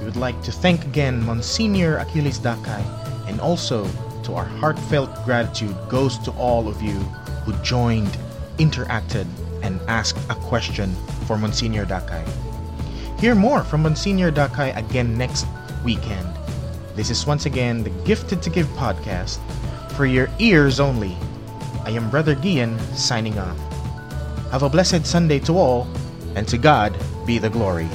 We 0.05 0.11
would 0.11 0.21
like 0.21 0.43
to 0.43 0.53
thank 0.53 0.85
again 0.85 1.25
Monsignor 1.25 1.97
Achilles 1.97 2.39
Dakay 2.39 2.85
and 3.27 3.41
also 3.41 3.89
to 4.25 4.35
our 4.35 4.45
heartfelt 4.45 5.09
gratitude 5.25 5.75
goes 5.89 6.19
to 6.29 6.31
all 6.33 6.69
of 6.69 6.83
you 6.83 6.93
who 7.47 7.55
joined, 7.63 8.19
interacted, 8.59 9.27
and 9.63 9.81
asked 9.89 10.19
a 10.29 10.35
question 10.35 10.95
for 11.25 11.39
Monsignor 11.39 11.87
Dakay. 11.87 12.23
Hear 13.19 13.35
more 13.35 13.65
from 13.65 13.85
Monsignor 13.85 14.31
Dakay 14.31 14.77
again 14.77 15.17
next 15.17 15.47
weekend. 15.87 16.29
This 16.95 17.09
is 17.09 17.27
once 17.27 17.47
again 17.47 17.83
the 17.83 17.91
Gifted 18.05 18.43
to 18.43 18.51
Give 18.51 18.67
podcast 18.77 19.39
for 19.93 20.05
your 20.05 20.29
ears 20.39 20.81
only. 20.81 21.17
I 21.87 21.93
am 21.93 22.11
Brother 22.11 22.35
Gian 22.35 22.79
signing 22.95 23.39
off. 23.39 23.59
Have 24.51 24.65
a 24.65 24.69
blessed 24.69 25.07
Sunday 25.07 25.39
to 25.49 25.57
all, 25.57 25.89
and 26.37 26.47
to 26.49 26.59
God 26.59 26.95
be 27.25 27.39
the 27.39 27.49
glory. 27.49 27.89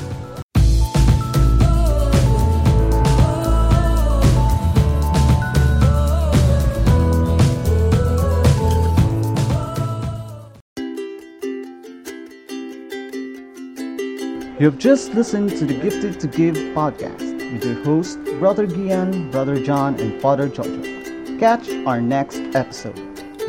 You 14.60 14.66
have 14.66 14.78
just 14.78 15.14
listened 15.14 15.52
to 15.52 15.66
the 15.66 15.74
Gifted 15.74 16.20
to 16.20 16.28
Give 16.28 16.54
podcast 16.76 17.54
with 17.54 17.64
your 17.64 17.82
hosts, 17.86 18.18
Brother 18.40 18.68
Gian, 18.68 19.32
Brother 19.32 19.64
John, 19.64 19.98
and 20.02 20.22
Father 20.22 20.50
Jojo. 20.50 21.40
Catch 21.40 21.70
our 21.88 22.02
next 22.02 22.42
episode. 22.54 22.98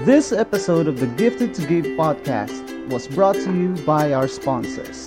This 0.07 0.31
episode 0.31 0.87
of 0.87 1.01
the 1.01 1.09
Gifted 1.09 1.53
to 1.55 1.67
Give 1.67 1.85
podcast 1.99 2.89
was 2.91 3.09
brought 3.09 3.35
to 3.35 3.53
you 3.53 3.75
by 3.85 4.13
our 4.13 4.29
sponsors. 4.29 5.07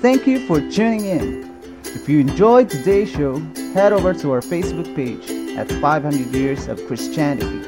Thank 0.00 0.26
you 0.26 0.46
for 0.46 0.58
tuning 0.70 1.04
in. 1.04 1.54
If 1.84 2.08
you 2.08 2.20
enjoyed 2.20 2.70
today's 2.70 3.10
show, 3.10 3.38
head 3.74 3.92
over 3.92 4.14
to 4.14 4.32
our 4.32 4.40
Facebook 4.40 4.96
page 4.96 5.30
at 5.58 5.70
500 5.70 6.34
Years 6.34 6.66
of 6.66 6.82
Christianity, 6.86 7.58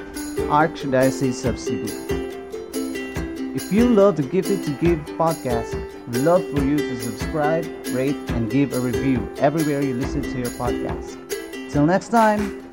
Archdiocese 0.49 1.45
of 1.45 1.61
Cebu. 1.61 1.93
If 3.55 3.71
you 3.71 3.91
love 3.91 4.17
the 4.17 4.23
Gifted 4.23 4.65
to 4.65 4.71
Give 4.71 4.99
podcast, 5.19 5.84
we'd 6.09 6.19
love 6.19 6.43
for 6.51 6.63
you 6.63 6.77
to 6.77 7.01
subscribe, 7.01 7.65
rate, 7.89 8.17
and 8.31 8.51
give 8.51 8.73
a 8.73 8.81
review 8.81 9.29
everywhere 9.39 9.81
you 9.81 9.95
listen 9.95 10.23
to 10.23 10.39
your 10.39 10.51
podcast. 10.51 11.19
Till 11.71 11.87
next 11.87 12.09
time, 12.09 12.64